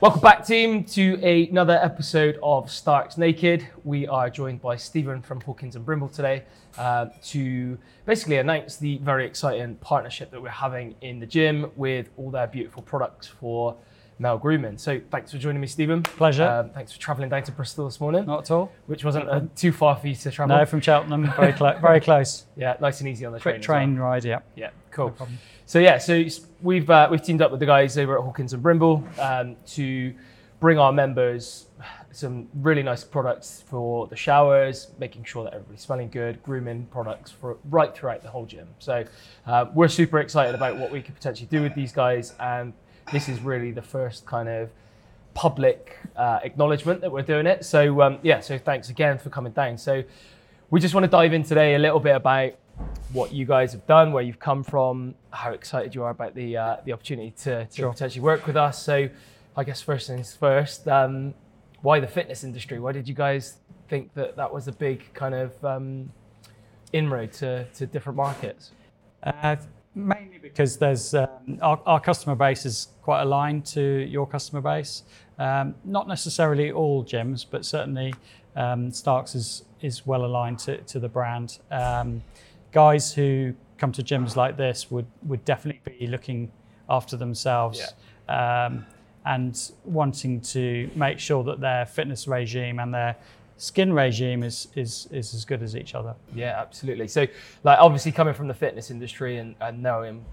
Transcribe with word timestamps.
Welcome 0.00 0.20
back, 0.20 0.46
team, 0.46 0.84
to 0.84 1.14
another 1.24 1.76
episode 1.82 2.38
of 2.40 2.70
Starks 2.70 3.18
Naked. 3.18 3.66
We 3.82 4.06
are 4.06 4.30
joined 4.30 4.62
by 4.62 4.76
Stephen 4.76 5.20
from 5.20 5.40
Hawkins 5.40 5.74
and 5.74 5.84
Brimble 5.84 6.08
today 6.14 6.44
uh, 6.78 7.06
to 7.24 7.76
basically 8.06 8.36
announce 8.36 8.76
the 8.76 8.98
very 8.98 9.26
exciting 9.26 9.74
partnership 9.74 10.30
that 10.30 10.40
we're 10.40 10.50
having 10.50 10.94
in 11.00 11.18
the 11.18 11.26
gym 11.26 11.72
with 11.74 12.10
all 12.16 12.30
their 12.30 12.46
beautiful 12.46 12.80
products 12.80 13.26
for 13.26 13.76
male 14.18 14.38
grooming. 14.38 14.78
So, 14.78 15.00
thanks 15.10 15.32
for 15.32 15.38
joining 15.38 15.60
me, 15.60 15.66
Stephen. 15.66 16.02
Pleasure. 16.02 16.44
Um, 16.44 16.70
thanks 16.70 16.92
for 16.92 16.98
travelling 16.98 17.28
down 17.28 17.42
to 17.44 17.52
Bristol 17.52 17.84
this 17.86 18.00
morning, 18.00 18.26
Not 18.26 18.40
at 18.44 18.50
all. 18.50 18.72
which 18.86 19.04
wasn't 19.04 19.28
uh, 19.28 19.42
too 19.54 19.72
far 19.72 19.96
for 19.96 20.08
you 20.08 20.14
to 20.14 20.30
travel. 20.30 20.56
No, 20.56 20.64
from 20.64 20.80
Cheltenham, 20.80 21.32
very 21.36 21.52
close. 21.52 21.80
Very 21.80 22.00
close. 22.08 22.46
Yeah, 22.56 22.76
nice 22.80 23.00
and 23.00 23.08
easy 23.08 23.24
on 23.24 23.32
the 23.32 23.38
train. 23.40 23.54
Quick 23.56 23.68
well. 23.68 23.78
train 23.78 23.96
ride. 23.96 24.24
Yeah. 24.24 24.40
Yeah, 24.56 24.70
cool. 24.90 25.10
problem. 25.10 25.38
So 25.66 25.78
yeah, 25.78 25.98
so 25.98 26.24
we've 26.62 26.88
uh, 26.88 27.08
we've 27.10 27.22
teamed 27.22 27.42
up 27.42 27.50
with 27.50 27.60
the 27.60 27.66
guys 27.66 27.98
over 27.98 28.16
at 28.16 28.24
Hawkins 28.24 28.52
and 28.54 28.62
Brimble 28.62 29.04
um, 29.18 29.56
to 29.66 30.14
bring 30.60 30.78
our 30.78 30.92
members 30.92 31.66
some 32.10 32.48
really 32.54 32.82
nice 32.82 33.04
products 33.04 33.62
for 33.68 34.06
the 34.08 34.16
showers, 34.16 34.88
making 34.98 35.22
sure 35.24 35.44
that 35.44 35.52
everybody's 35.52 35.82
smelling 35.82 36.08
good, 36.08 36.42
grooming 36.42 36.86
products 36.86 37.30
for 37.30 37.58
right 37.70 37.94
throughout 37.94 38.22
the 38.22 38.28
whole 38.30 38.46
gym. 38.46 38.66
So 38.78 39.04
uh, 39.46 39.66
we're 39.74 39.88
super 39.88 40.18
excited 40.18 40.54
about 40.54 40.78
what 40.78 40.90
we 40.90 41.00
could 41.02 41.14
potentially 41.14 41.48
do 41.48 41.62
with 41.62 41.74
these 41.74 41.92
guys, 41.92 42.34
and 42.40 42.72
this 43.12 43.28
is 43.28 43.40
really 43.40 43.70
the 43.70 43.82
first 43.82 44.26
kind 44.26 44.48
of 44.48 44.70
public 45.34 45.98
uh, 46.16 46.40
acknowledgement 46.42 47.00
that 47.00 47.10
we're 47.12 47.22
doing 47.22 47.46
it. 47.46 47.64
So 47.64 48.02
um, 48.02 48.18
yeah, 48.22 48.40
so 48.40 48.58
thanks 48.58 48.90
again 48.90 49.18
for 49.18 49.30
coming 49.30 49.52
down. 49.52 49.78
So 49.78 50.02
we 50.70 50.80
just 50.80 50.94
want 50.94 51.04
to 51.04 51.10
dive 51.10 51.32
in 51.32 51.42
today 51.42 51.74
a 51.74 51.78
little 51.78 52.00
bit 52.00 52.16
about 52.16 52.52
what 53.12 53.32
you 53.32 53.44
guys 53.44 53.72
have 53.72 53.86
done, 53.86 54.12
where 54.12 54.22
you've 54.22 54.38
come 54.38 54.62
from, 54.62 55.14
how 55.30 55.52
excited 55.52 55.94
you 55.94 56.02
are 56.02 56.10
about 56.10 56.34
the 56.34 56.56
uh, 56.56 56.76
the 56.84 56.92
opportunity 56.92 57.30
to, 57.42 57.66
to 57.66 57.74
Sure. 57.74 57.92
potentially 57.92 58.20
work 58.22 58.46
with 58.46 58.56
us. 58.56 58.82
So 58.82 59.08
I 59.56 59.64
guess 59.64 59.80
first 59.80 60.06
things 60.06 60.34
first, 60.34 60.86
um, 60.86 61.34
why 61.82 62.00
the 62.00 62.06
fitness 62.06 62.44
industry? 62.44 62.78
Why 62.78 62.92
did 62.92 63.08
you 63.08 63.14
guys 63.14 63.58
think 63.88 64.14
that 64.14 64.36
that 64.36 64.52
was 64.52 64.68
a 64.68 64.72
big 64.72 65.12
kind 65.14 65.34
of 65.34 65.64
um, 65.64 66.12
inroad 66.92 67.32
to, 67.34 67.64
to 67.64 67.86
different 67.86 68.16
markets? 68.16 68.72
Uh, 69.22 69.56
mainly 70.06 70.38
because 70.38 70.76
there's 70.78 71.14
um, 71.14 71.28
our, 71.60 71.80
our 71.86 72.00
customer 72.00 72.34
base 72.34 72.64
is 72.64 72.88
quite 73.02 73.22
aligned 73.22 73.66
to 73.66 73.80
your 73.80 74.26
customer 74.26 74.60
base. 74.60 75.02
Um, 75.38 75.74
not 75.84 76.08
necessarily 76.08 76.70
all 76.70 77.04
gyms, 77.04 77.44
but 77.48 77.64
certainly 77.64 78.14
um, 78.56 78.90
Starks 78.92 79.34
is 79.34 79.64
is 79.80 80.06
well 80.06 80.24
aligned 80.24 80.58
to, 80.60 80.78
to 80.78 80.98
the 80.98 81.08
brand. 81.08 81.58
Um, 81.70 82.22
guys 82.72 83.12
who 83.12 83.54
come 83.76 83.92
to 83.92 84.02
gyms 84.02 84.36
like 84.36 84.56
this 84.56 84.90
would 84.90 85.06
would 85.26 85.44
definitely 85.44 85.98
be 85.98 86.06
looking 86.06 86.50
after 86.88 87.16
themselves. 87.16 87.94
Um, 88.28 88.86
and 89.24 89.72
wanting 89.84 90.40
to 90.40 90.90
make 90.94 91.18
sure 91.18 91.44
that 91.44 91.60
their 91.60 91.84
fitness 91.84 92.26
regime 92.26 92.78
and 92.78 92.94
their 92.94 93.14
skin 93.58 93.92
regime 93.92 94.42
is, 94.42 94.68
is, 94.74 95.06
is 95.10 95.34
as 95.34 95.44
good 95.44 95.62
as 95.62 95.76
each 95.76 95.94
other. 95.94 96.14
Yeah, 96.34 96.58
absolutely. 96.58 97.08
So, 97.08 97.26
like, 97.64 97.78
obviously, 97.78 98.12
coming 98.12 98.32
from 98.34 98.48
the 98.48 98.54
fitness 98.54 98.90
industry 98.90 99.36
and, 99.36 99.54
and 99.60 99.82
knowing 99.82 100.24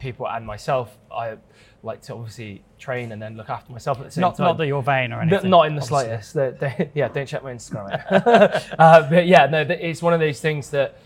people 0.00 0.28
and 0.28 0.44
myself, 0.44 0.98
I 1.14 1.36
like 1.84 2.02
to 2.02 2.14
obviously 2.14 2.64
train 2.78 3.12
and 3.12 3.22
then 3.22 3.36
look 3.36 3.48
after 3.50 3.70
myself 3.72 3.98
at 3.98 4.04
the 4.06 4.10
same 4.10 4.22
Not, 4.22 4.36
time. 4.36 4.46
not 4.46 4.56
that 4.58 4.66
you're 4.66 4.82
vain 4.82 5.12
or 5.12 5.20
anything. 5.20 5.48
Not 5.50 5.66
in 5.66 5.76
the 5.76 5.82
obviously. 5.82 6.06
slightest. 6.06 6.34
They- 6.34 6.50
they- 6.50 6.90
yeah, 6.94 7.08
don't 7.08 7.26
check 7.26 7.44
my 7.44 7.52
Instagram. 7.52 8.02
uh, 8.78 9.08
but 9.08 9.26
yeah, 9.26 9.46
no, 9.46 9.60
it's 9.60 10.02
one 10.02 10.12
of 10.12 10.18
those 10.20 10.40
things 10.40 10.70
that 10.70 10.98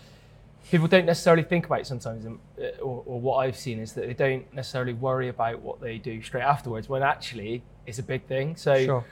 people 0.71 0.87
don't 0.87 1.05
necessarily 1.05 1.43
think 1.43 1.65
about 1.65 1.85
sometimes, 1.87 2.25
and, 2.25 2.39
uh, 2.59 2.81
or, 2.81 3.03
or 3.05 3.21
what 3.21 3.37
I've 3.37 3.55
seen 3.57 3.79
is 3.79 3.93
that 3.93 4.07
they 4.07 4.13
don't 4.13 4.51
necessarily 4.53 4.93
worry 4.93 5.29
about 5.29 5.61
what 5.61 5.79
they 5.79 5.97
do 5.97 6.21
straight 6.21 6.43
afterwards, 6.43 6.89
when 6.89 7.03
actually 7.03 7.63
it's 7.85 7.99
a 7.99 8.03
big 8.03 8.25
thing. 8.25 8.55
So 8.55 8.83
Sure. 8.85 9.05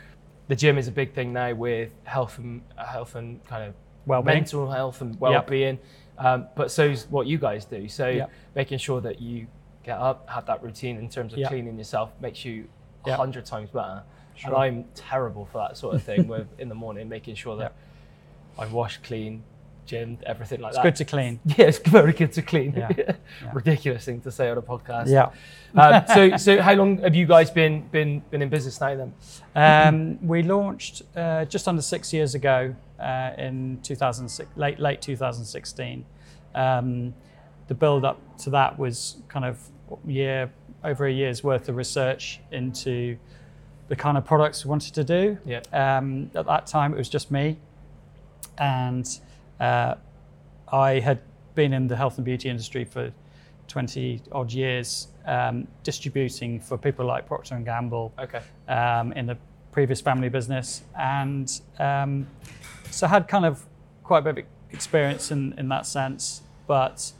The 0.47 0.55
gym 0.55 0.77
is 0.77 0.87
a 0.87 0.91
big 0.91 1.13
thing 1.13 1.33
now 1.33 1.53
with 1.53 1.91
health 2.03 2.37
and 2.37 2.61
uh, 2.77 2.85
health 2.85 3.15
and 3.15 3.43
kind 3.45 3.63
of 3.69 3.73
Well-being. 4.05 4.37
mental 4.37 4.69
health 4.69 5.01
and 5.01 5.19
well-being. 5.19 5.79
Um, 6.17 6.47
but 6.55 6.71
so's 6.71 7.07
what 7.09 7.27
you 7.27 7.37
guys 7.37 7.65
do. 7.65 7.87
So 7.89 8.07
Yep. 8.09 8.31
making 8.55 8.77
sure 8.77 9.01
that 9.01 9.19
you 9.21 9.47
get 9.83 9.97
up, 9.97 10.29
have 10.29 10.45
that 10.45 10.63
routine 10.63 10.97
in 10.97 11.09
terms 11.09 11.33
of 11.33 11.39
Yep. 11.39 11.49
cleaning 11.49 11.77
yourself 11.77 12.11
makes 12.21 12.45
you 12.45 12.67
a 13.05 13.09
Yep. 13.09 13.17
hundred 13.17 13.45
times 13.45 13.69
better. 13.71 14.03
Sure. 14.35 14.49
And 14.53 14.57
I'm 14.57 14.83
terrible 14.95 15.45
for 15.45 15.57
that 15.59 15.77
sort 15.77 15.95
of 15.95 16.03
thing. 16.03 16.27
with 16.33 16.47
in 16.59 16.69
the 16.69 16.75
morning, 16.75 17.07
making 17.09 17.35
sure 17.35 17.55
that 17.57 17.73
I 18.57 18.65
wash, 18.67 18.97
clean, 18.99 19.43
gym, 19.85 20.17
everything 20.25 20.61
like 20.61 20.69
It's 20.69 20.77
that. 20.77 20.83
good 20.83 20.95
to 20.97 21.05
clean. 21.05 21.39
Yeah, 21.57 21.65
it's 21.65 21.77
very 21.79 22.13
good 22.13 22.31
to 22.33 22.41
clean. 22.41 22.73
Yeah. 22.75 22.89
Yeah. 22.97 23.51
Ridiculous 23.53 24.05
thing 24.05 24.21
to 24.21 24.31
say 24.31 24.49
on 24.49 24.57
a 24.57 24.61
podcast. 24.61 25.07
Yeah. 25.07 25.29
Um, 25.75 26.03
so, 26.13 26.37
so 26.37 26.61
how 26.61 26.73
long 26.73 26.99
have 26.99 27.15
you 27.15 27.25
guys 27.25 27.51
been 27.51 27.87
been 27.91 28.21
been 28.31 28.41
in 28.41 28.49
business 28.49 28.79
now? 28.81 28.95
Then. 28.95 29.13
Um, 29.55 30.27
we 30.27 30.41
launched 30.43 31.03
uh, 31.15 31.45
just 31.45 31.67
under 31.67 31.81
six 31.81 32.13
years 32.13 32.33
ago 32.35 32.75
uh, 32.99 33.31
in 33.37 33.79
2006, 33.83 34.49
late 34.57 34.79
late 34.79 35.01
2016. 35.01 36.05
Um, 36.53 37.13
the 37.67 37.73
build 37.73 38.05
up 38.05 38.19
to 38.39 38.49
that 38.51 38.77
was 38.79 39.17
kind 39.27 39.43
of 39.45 39.59
year 40.05 40.51
over 40.83 41.05
a 41.07 41.11
year's 41.11 41.43
worth 41.43 41.67
of 41.67 41.75
research 41.75 42.39
into 42.51 43.17
the 43.87 43.95
kind 43.95 44.17
of 44.17 44.25
products 44.25 44.63
we 44.65 44.69
wanted 44.69 44.93
to 44.93 45.03
do. 45.03 45.37
Yeah. 45.45 45.61
Um, 45.73 46.31
at 46.35 46.45
that 46.45 46.67
time, 46.67 46.93
it 46.93 46.97
was 46.97 47.09
just 47.09 47.31
me, 47.31 47.57
and 48.57 49.07
uh, 49.59 49.95
I 50.71 50.99
had 50.99 51.19
been 51.55 51.73
in 51.73 51.87
the 51.87 51.95
health 51.95 52.17
and 52.17 52.25
beauty 52.25 52.49
industry 52.49 52.83
for 52.85 53.11
20 53.67 54.21
odd 54.31 54.51
years, 54.51 55.07
um, 55.25 55.67
distributing 55.83 56.59
for 56.59 56.77
people 56.77 57.05
like 57.05 57.25
Procter 57.27 57.55
and 57.55 57.65
Gamble 57.65 58.13
Okay. 58.19 58.41
um, 58.67 59.11
in 59.13 59.25
the 59.25 59.37
previous 59.71 60.01
family 60.01 60.29
business, 60.29 60.83
and 60.97 61.61
um, 61.79 62.27
so 62.91 63.07
had 63.07 63.27
kind 63.27 63.45
of 63.45 63.65
quite 64.03 64.19
a 64.19 64.33
bit 64.33 64.37
of 64.39 64.45
experience 64.71 65.31
in, 65.31 65.53
in 65.57 65.67
that 65.69 65.85
sense. 65.85 66.41
But 66.67 67.11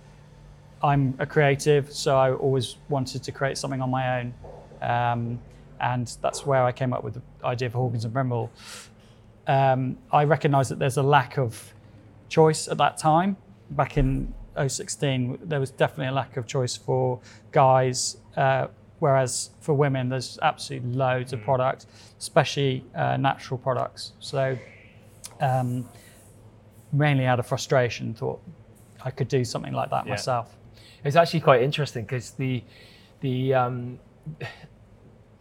I'm 0.84 1.16
a 1.20 1.26
creative, 1.26 1.92
so 1.92 2.18
I 2.18 2.32
always 2.32 2.78
wanted 2.90 3.24
to 3.24 3.32
create 3.32 3.58
something 3.58 3.82
on 3.82 3.90
my 3.90 4.20
own, 4.20 4.34
um, 4.82 5.40
and 5.82 6.16
that's 6.22 6.46
where 6.46 6.64
I 6.64 6.72
came 6.72 6.94
up 6.94 7.04
with 7.04 7.16
the 7.16 7.22
idea 7.44 7.70
for 7.70 7.80
Hawkins 7.80 8.06
and 8.06 8.14
Brimble. 8.14 8.50
Um, 9.48 9.98
I 10.12 10.24
recognise 10.24 10.70
that 10.70 10.80
there's 10.80 10.98
a 10.98 11.04
lack 11.04 11.38
of 11.38 11.74
choice 12.36 12.68
at 12.68 12.78
that 12.78 12.98
time. 12.98 13.38
Back 13.72 13.98
in 13.98 14.34
016, 14.68 15.40
there 15.44 15.60
was 15.60 15.72
definitely 15.72 16.08
a 16.08 16.18
lack 16.22 16.38
of 16.38 16.46
choice 16.56 16.76
for 16.88 17.20
guys, 17.52 18.18
uh, 18.38 18.68
whereas 19.00 19.52
for 19.62 19.74
women, 19.74 20.10
there's 20.10 20.38
absolutely 20.42 20.90
loads 21.06 21.34
of 21.34 21.40
products, 21.42 21.88
especially 22.20 22.84
uh, 22.94 23.18
natural 23.18 23.58
products. 23.58 24.14
So, 24.20 24.58
um, 25.40 25.88
mainly 26.92 27.26
out 27.26 27.40
of 27.40 27.48
frustration, 27.48 28.14
thought 28.14 28.40
I 29.04 29.12
could 29.12 29.28
do 29.28 29.44
something 29.44 29.74
like 29.74 29.90
that 29.96 30.06
Yeah. 30.06 30.12
myself. 30.16 30.48
It's 31.04 31.16
actually 31.16 31.42
quite 31.50 31.62
interesting 31.62 32.04
because 32.04 32.32
the 32.32 32.64
the 33.22 33.54
um, 33.54 34.00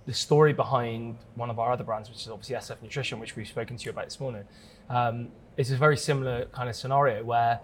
the 0.07 0.13
story 0.27 0.53
behind 0.53 1.17
one 1.35 1.51
of 1.51 1.59
our 1.59 1.73
other 1.73 1.85
brands, 1.85 2.09
which 2.11 2.21
is 2.25 2.29
obviously 2.29 2.57
SF 2.57 2.83
Nutrition, 2.83 3.19
which 3.19 3.37
we've 3.37 3.49
spoken 3.49 3.77
to 3.79 3.85
you 3.85 3.91
about 3.91 4.05
this 4.05 4.21
morning, 4.21 4.45
um, 4.89 5.29
is 5.57 5.71
a 5.71 5.77
very 5.77 5.97
similar 5.97 6.47
kind 6.47 6.69
of 6.69 6.77
scenario 6.77 7.23
where 7.25 7.61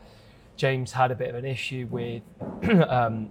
James 0.57 0.93
had 0.93 1.11
a 1.11 1.15
bit 1.15 1.29
of 1.31 1.35
an 1.37 1.45
issue 1.45 1.87
with 1.91 2.23
um, 2.89 3.31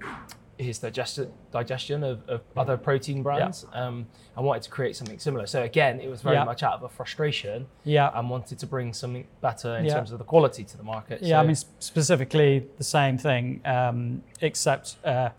his 0.58 0.80
digest- 0.80 1.30
digestion 1.52 2.04
of, 2.04 2.28
of 2.28 2.42
other 2.58 2.76
protein 2.76 3.24
brands 3.24 3.66
um, 3.74 4.06
and 4.36 4.46
wanted 4.46 4.64
to 4.64 4.70
create 4.70 4.94
something 4.96 5.18
similar. 5.18 5.46
So 5.48 5.64
again, 5.64 6.02
it 6.02 6.10
was 6.10 6.22
very 6.22 6.36
Yeah. 6.36 6.44
much 6.44 6.64
out 6.64 6.74
of 6.74 6.84
a 6.84 6.90
frustration 6.90 7.68
Yeah. 7.86 8.12
and 8.14 8.30
wanted 8.30 8.60
to 8.60 8.68
bring 8.68 8.92
something 8.94 9.26
better 9.42 9.78
in 9.78 9.86
Yeah. 9.86 9.94
terms 9.94 10.12
of 10.12 10.18
the 10.18 10.26
quality 10.26 10.64
to 10.66 10.76
the 10.78 10.84
market. 10.84 11.22
Yeah, 11.22 11.40
I 11.40 11.46
mean 11.46 11.56
specifically 11.56 12.68
the 12.78 12.84
same 12.84 13.18
thing, 13.18 13.62
um, 13.66 14.22
except 14.42 14.98
uh, 15.06 15.30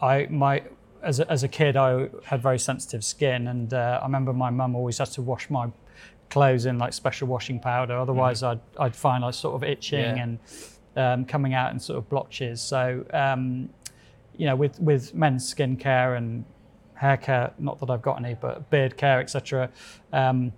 I 0.00 0.26
my 0.30 0.62
as 1.02 1.20
a, 1.20 1.30
as 1.30 1.42
a 1.44 1.48
kid 1.48 1.76
I 1.76 2.08
had 2.24 2.42
very 2.42 2.58
sensitive 2.58 3.04
skin, 3.04 3.46
and 3.48 3.72
uh, 3.74 3.98
I 4.02 4.04
remember 4.04 4.32
my 4.32 4.50
mum 4.50 4.74
always 4.74 4.98
had 4.98 5.08
to 5.12 5.22
wash 5.22 5.50
my 5.50 5.70
clothes 6.32 6.64
in 6.66 6.78
like 6.78 6.92
special 6.92 7.28
washing 7.28 7.60
powder. 7.60 7.96
Otherwise, 7.98 8.42
I'd 8.42 8.60
I'd 8.78 8.96
find 8.96 9.22
like 9.22 9.34
sort 9.34 9.54
of 9.54 9.62
itching. 9.62 10.16
Yeah. 10.16 10.22
and 10.22 10.38
um, 10.96 11.24
coming 11.24 11.54
out 11.54 11.72
in 11.72 11.78
sort 11.80 11.98
of 11.98 12.08
blotches. 12.08 12.60
So 12.60 13.04
um, 13.12 13.68
you 14.36 14.46
know, 14.46 14.56
with 14.56 14.80
with 14.80 15.14
men's 15.14 15.52
skincare 15.52 16.16
and 16.16 16.44
hair 16.94 17.16
care, 17.16 17.52
not 17.58 17.78
that 17.80 17.90
I've 17.90 18.02
got 18.02 18.18
any, 18.22 18.34
but 18.34 18.70
beard 18.70 18.96
care, 18.96 19.20
etc. 19.20 19.70
Um, 20.12 20.52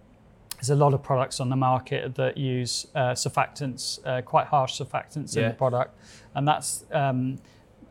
there's 0.57 0.71
a 0.71 0.77
lot 0.77 0.95
of 0.95 1.03
products 1.03 1.41
on 1.41 1.51
the 1.51 1.57
market 1.57 2.15
that 2.15 2.39
use 2.39 2.87
uh, 2.95 3.13
surfactants, 3.13 3.99
uh, 4.07 4.23
quite 4.23 4.47
harsh 4.47 4.81
surfactants 4.81 5.37
in 5.37 5.49
the 5.49 5.55
product, 5.55 5.97
and 6.35 6.47
that's 6.47 6.85
um, 6.93 7.39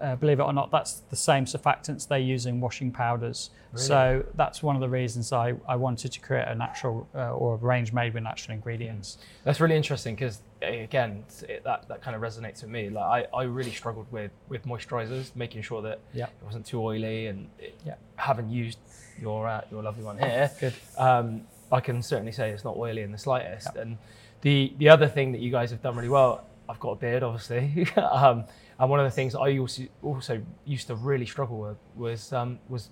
uh, 0.01 0.15
believe 0.15 0.39
it 0.39 0.43
or 0.43 0.53
not, 0.53 0.71
that's 0.71 1.01
the 1.09 1.15
same 1.15 1.45
surfactants 1.45 2.07
they 2.07 2.19
use 2.19 2.45
in 2.45 2.59
washing 2.59 2.91
powders. 2.91 3.49
So 3.75 4.23
that's 4.35 4.61
one 4.61 4.75
of 4.75 4.81
the 4.81 4.89
reasons 4.89 5.33
I, 5.33 5.53
I 5.67 5.75
wanted 5.75 6.11
to 6.11 6.19
create 6.19 6.47
a 6.47 6.53
natural 6.53 7.07
uh, 7.15 7.31
or 7.31 7.55
a 7.55 7.57
range 7.57 7.91
made 7.91 8.13
with 8.13 8.21
natural 8.21 8.53
ingredients. 8.53 9.17
That's 9.45 9.59
really 9.59 9.75
interesting 9.75 10.13
because 10.13 10.41
again, 10.61 11.23
it, 11.49 11.63
that, 11.63 11.87
that 11.87 12.01
kind 12.01 12.15
of 12.15 12.21
resonates 12.21 12.61
with 12.61 12.69
me. 12.69 12.89
Like 12.89 13.27
I, 13.33 13.37
I 13.37 13.43
really 13.43 13.71
struggled 13.71 14.05
with 14.11 14.31
with 14.47 14.63
moisturizers, 14.65 15.35
making 15.35 15.63
sure 15.63 15.81
that 15.81 15.99
Yeah. 16.13 16.25
it 16.25 16.45
wasn't 16.45 16.65
too 16.67 16.81
oily, 16.83 17.27
and 17.27 17.49
it, 17.57 17.73
Yeah. 17.85 17.95
having 18.15 18.49
used 18.49 18.77
your 19.19 19.47
uh, 19.47 19.61
your 19.71 19.81
lovely 19.81 20.03
one 20.03 20.17
here, 20.19 20.51
Good. 20.59 20.73
um, 20.97 21.41
I 21.71 21.79
can 21.79 22.03
certainly 22.03 22.31
say 22.31 22.51
it's 22.51 22.63
not 22.63 22.77
oily 22.77 23.01
in 23.01 23.11
the 23.11 23.17
slightest. 23.17 23.75
And 23.75 23.97
the 24.41 24.73
the 24.77 24.89
other 24.89 25.07
thing 25.07 25.31
that 25.31 25.41
you 25.41 25.49
guys 25.51 25.71
have 25.71 25.81
done 25.81 25.95
really 25.95 26.09
well, 26.09 26.45
I've 26.69 26.79
got 26.79 26.91
a 26.91 26.95
beard, 26.95 27.23
obviously, 27.23 27.87
um, 27.97 28.43
and 28.79 28.89
one 28.89 28.99
of 28.99 29.05
the 29.05 29.11
things 29.11 29.35
I 29.35 29.57
also 29.57 29.83
also 30.01 30.41
used 30.65 30.87
to 30.87 30.95
really 30.95 31.25
struggle 31.25 31.57
with 31.59 31.77
was 31.95 32.33
um, 32.33 32.59
was 32.69 32.89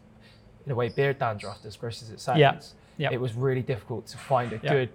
in 0.66 0.72
a 0.72 0.76
way 0.76 0.90
beard 0.90 1.18
dandruff, 1.20 1.66
as 1.66 1.76
gross 1.76 2.02
as 2.04 2.12
it 2.12 2.20
sounds. 2.20 2.40
Yeah. 2.40 2.60
Yeah. 2.98 3.10
It 3.12 3.20
was 3.20 3.34
really 3.34 3.62
difficult 3.64 4.06
to 4.08 4.18
find 4.18 4.54
a 4.54 4.60
Yeah. 4.64 4.74
good 4.74 4.90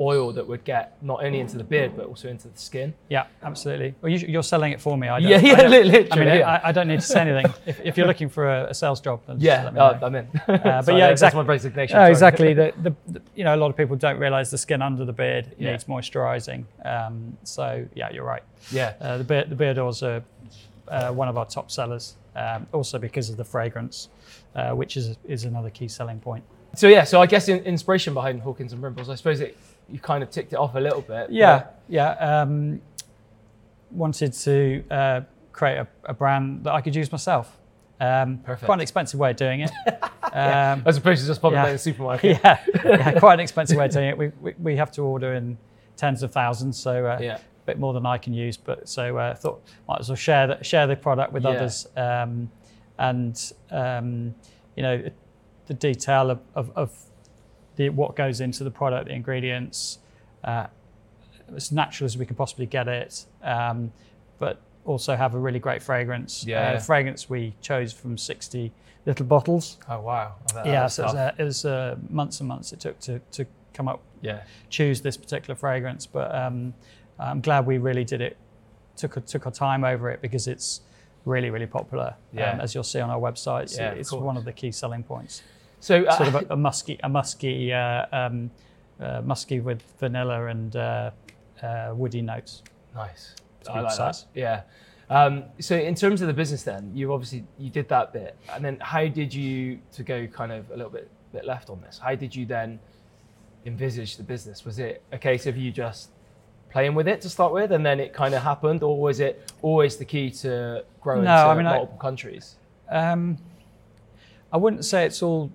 oil 0.00 0.32
that 0.32 0.46
would 0.46 0.62
get 0.64 0.96
not 1.02 1.24
only 1.24 1.40
into 1.40 1.56
the 1.56 1.64
beard 1.64 1.96
but 1.96 2.06
also 2.06 2.28
into 2.28 2.48
the 2.48 2.58
skin. 2.58 2.92
Yeah, 3.08 3.26
absolutely. 3.42 3.94
Well, 4.00 4.12
you, 4.12 4.18
you're 4.28 4.42
selling 4.42 4.72
it 4.72 4.80
for 4.80 4.96
me. 4.98 5.08
I 5.08 5.20
don't, 5.20 5.30
Yeah, 5.30 5.38
yeah, 5.38 5.52
I 5.62 5.66
literally, 5.68 6.12
I 6.12 6.16
mean, 6.16 6.28
yeah. 6.28 6.60
I, 6.64 6.68
I 6.68 6.72
don't 6.72 6.88
need 6.88 7.00
to 7.00 7.06
say 7.06 7.20
anything. 7.20 7.52
if, 7.66 7.80
if 7.80 7.96
you're 7.96 8.06
looking 8.06 8.28
for 8.28 8.48
a, 8.48 8.66
a 8.70 8.74
sales 8.74 9.00
job, 9.00 9.20
then 9.26 9.36
just 9.36 9.44
Yeah, 9.46 9.64
let 9.64 9.74
me 9.74 9.80
uh, 9.80 9.92
know. 9.92 10.06
I'm 10.06 10.14
in. 10.14 10.28
but 10.46 10.62
Sorry, 10.84 10.98
yeah, 10.98 11.06
that's 11.08 11.22
exactly. 11.22 11.42
my 11.42 11.48
resignation. 11.48 11.96
Oh, 11.96 12.04
exactly. 12.04 12.52
The, 12.54 12.72
the, 12.82 12.94
the, 13.08 13.22
you 13.34 13.44
know, 13.44 13.54
a 13.54 13.58
lot 13.58 13.70
of 13.70 13.76
people 13.76 13.96
don't 13.96 14.18
realise 14.18 14.50
the 14.50 14.58
skin 14.58 14.82
under 14.82 15.04
the 15.04 15.12
beard 15.12 15.52
Yeah. 15.58 15.70
needs 15.72 15.84
moisturising. 15.84 16.64
Um, 16.84 17.36
so 17.44 17.86
yeah, 17.94 18.10
you're 18.10 18.24
right. 18.24 18.42
yeah, 18.70 18.94
Uh, 19.00 19.18
the 19.18 19.24
beard, 19.24 19.48
the 19.50 19.56
beard 19.56 19.78
oils 19.78 20.02
are 20.02 20.22
uh, 20.88 21.10
one 21.12 21.28
of 21.28 21.36
our 21.36 21.46
top 21.46 21.70
sellers, 21.70 22.16
um, 22.36 22.66
also 22.72 22.98
because 22.98 23.28
of 23.30 23.36
the 23.36 23.44
fragrance, 23.44 24.08
uh, 24.54 24.70
which 24.72 24.96
is 24.96 25.16
is 25.24 25.44
another 25.44 25.70
key 25.70 25.88
selling 25.88 26.20
point. 26.20 26.44
So 26.74 26.86
yeah, 26.88 27.04
so 27.04 27.20
I 27.22 27.26
guess 27.26 27.48
in, 27.48 27.58
inspiration 27.64 28.14
behind 28.14 28.42
Hawkins 28.42 28.72
and 28.72 28.80
Brimbles, 28.80 29.08
I 29.08 29.14
suppose 29.14 29.40
it 29.40 29.56
you 29.90 29.98
kind 30.00 30.22
of 30.22 30.30
ticked 30.30 30.52
it 30.52 30.56
off 30.58 30.74
a 30.74 30.80
little 30.80 31.00
bit. 31.02 31.30
Yeah, 31.30 31.58
but- 31.58 31.80
yeah. 31.88 32.10
Um, 32.12 32.80
wanted 33.90 34.32
to 34.32 34.84
uh, 34.90 35.20
create 35.52 35.78
a, 35.78 35.86
a 36.04 36.14
brand 36.14 36.64
that 36.64 36.72
I 36.72 36.80
could 36.80 36.94
use 36.94 37.10
myself. 37.12 37.56
Um, 38.00 38.38
Perfect. 38.38 38.66
Quite 38.66 38.74
an 38.74 38.80
expensive 38.80 39.18
way 39.18 39.30
of 39.30 39.36
doing 39.36 39.60
it. 39.60 39.70
um, 40.32 40.82
as 40.84 40.96
opposed 40.98 41.22
to 41.22 41.26
just 41.26 41.40
popping 41.40 41.56
Yeah. 41.56 41.66
in 41.68 41.72
the 41.72 41.78
supermarket. 41.78 42.40
yeah, 42.44 42.58
yeah, 42.84 43.18
quite 43.18 43.34
an 43.34 43.40
expensive 43.40 43.78
way 43.78 43.86
of 43.86 43.90
doing 43.92 44.08
it. 44.08 44.18
We, 44.18 44.32
we, 44.40 44.54
we 44.58 44.76
have 44.76 44.90
to 44.92 45.02
order 45.02 45.34
in 45.34 45.56
tens 45.96 46.22
of 46.22 46.32
thousands, 46.32 46.78
so 46.78 47.06
uh, 47.06 47.18
Yeah. 47.20 47.36
a 47.36 47.40
bit 47.64 47.78
more 47.78 47.94
than 47.94 48.04
I 48.04 48.18
can 48.18 48.34
use. 48.34 48.56
But 48.56 48.88
so 48.88 49.16
uh, 49.16 49.34
thought 49.34 49.62
might 49.88 50.00
as 50.00 50.08
well 50.08 50.16
share 50.16 50.46
the, 50.48 50.62
share 50.64 50.86
the 50.86 50.96
product 50.96 51.32
with 51.32 51.44
Yeah. 51.44 51.50
others, 51.50 51.86
um, 51.96 52.50
and 52.98 53.52
um, 53.70 54.34
you 54.76 54.82
know 54.82 55.02
the 55.66 55.74
detail 55.74 56.30
of, 56.30 56.40
of, 56.54 56.70
of 56.76 56.98
the 57.76 57.90
what 57.90 58.16
goes 58.16 58.40
into 58.40 58.64
the 58.64 58.70
product, 58.70 59.06
the 59.06 59.14
ingredients, 59.14 59.98
uh, 60.44 60.66
as 61.54 61.70
natural 61.72 62.06
as 62.06 62.18
we 62.18 62.26
can 62.26 62.36
possibly 62.36 62.66
get 62.66 62.88
it, 62.88 63.26
um, 63.42 63.92
but 64.38 64.60
also 64.84 65.16
have 65.16 65.34
a 65.34 65.38
really 65.38 65.58
great 65.58 65.82
fragrance. 65.82 66.44
Yeah. 66.44 66.72
Uh, 66.72 66.80
fragrance 66.80 67.28
we 67.28 67.54
chose 67.60 67.92
from 67.92 68.16
60 68.18 68.72
little 69.04 69.26
bottles. 69.26 69.78
Oh 69.88 70.00
wow. 70.00 70.34
That 70.54 70.66
Yeah, 70.66 70.86
so 70.88 71.02
it 71.02 71.06
was, 71.06 71.14
uh, 71.14 71.34
it 71.38 71.44
was 71.44 71.64
uh, 71.64 71.96
months 72.10 72.40
and 72.40 72.48
months 72.48 72.72
it 72.72 72.80
took 72.80 72.98
to, 73.00 73.20
to 73.32 73.46
come 73.72 73.88
up, 73.88 74.02
yeah. 74.22 74.42
choose 74.70 75.00
this 75.00 75.16
particular 75.16 75.54
fragrance. 75.54 76.06
But 76.06 76.34
um, 76.34 76.74
I'm 77.18 77.40
glad 77.40 77.66
we 77.66 77.78
really 77.78 78.04
did 78.04 78.20
it, 78.20 78.36
took, 78.96 79.24
took 79.26 79.46
our 79.46 79.52
time 79.52 79.84
over 79.84 80.10
it 80.10 80.20
because 80.22 80.48
it's 80.48 80.80
really, 81.24 81.50
really 81.50 81.66
popular. 81.66 82.14
Yeah. 82.32 82.52
Um, 82.52 82.60
as 82.60 82.74
you'll 82.74 82.84
see 82.84 83.00
on 83.00 83.10
our 83.10 83.20
website, 83.20 83.76
Yeah, 83.76 83.90
it's 83.92 84.12
one 84.12 84.36
of 84.36 84.44
the 84.44 84.52
key 84.52 84.72
selling 84.72 85.02
points. 85.02 85.42
So 85.86 86.02
uh, 86.02 86.16
Sort 86.16 86.28
of 86.30 86.34
a, 86.34 86.46
a 86.54 86.56
musky, 86.56 86.98
a 87.04 87.08
musky, 87.08 87.72
uh, 87.72 88.06
um, 88.10 88.50
uh, 89.00 89.20
musky 89.24 89.60
with 89.60 89.82
vanilla 90.00 90.46
and 90.46 90.74
uh, 90.74 91.10
uh, 91.62 91.92
woody 91.94 92.22
notes. 92.22 92.64
nice. 92.92 93.36
I 93.70 93.80
like 93.80 93.96
that. 93.96 94.24
Yeah. 94.34 94.62
Um, 95.10 95.44
so 95.60 95.76
in 95.76 95.94
terms 95.94 96.22
of 96.22 96.26
the 96.26 96.32
business, 96.32 96.64
then 96.64 96.90
you 96.92 97.12
obviously 97.12 97.44
you 97.56 97.70
did 97.70 97.88
that 97.88 98.12
bit, 98.12 98.36
and 98.52 98.64
then 98.64 98.78
how 98.80 99.06
did 99.06 99.32
you 99.32 99.78
to 99.92 100.02
go 100.02 100.26
kind 100.26 100.50
of 100.50 100.68
a 100.70 100.76
little 100.76 100.90
bit 100.90 101.08
bit 101.32 101.44
left 101.44 101.70
on 101.70 101.80
this? 101.80 102.00
How 102.02 102.16
did 102.16 102.34
you 102.34 102.46
then 102.46 102.80
envisage 103.64 104.16
the 104.16 104.24
business? 104.24 104.64
Was 104.64 104.80
it 104.80 105.02
a 105.12 105.18
case 105.18 105.46
of 105.46 105.56
you 105.56 105.70
just 105.70 106.10
playing 106.70 106.94
with 106.96 107.06
it 107.06 107.20
to 107.20 107.28
start 107.28 107.52
with, 107.52 107.70
and 107.70 107.86
then 107.86 108.00
it 108.00 108.12
kind 108.12 108.34
of 108.34 108.42
happened, 108.42 108.82
or 108.82 109.00
was 109.00 109.20
it 109.20 109.52
always 109.62 109.96
the 109.96 110.04
key 110.04 110.30
to 110.42 110.84
grow 111.00 111.20
No, 111.20 111.20
into 111.20 111.32
I 111.32 111.54
mean, 111.56 111.66
I- 111.66 111.76
multiple 111.76 111.98
countries? 111.98 112.56
Um, 112.88 113.38
I 114.52 114.56
wouldn't 114.56 114.84
say 114.84 115.04
it's 115.06 115.22
all 115.22 115.52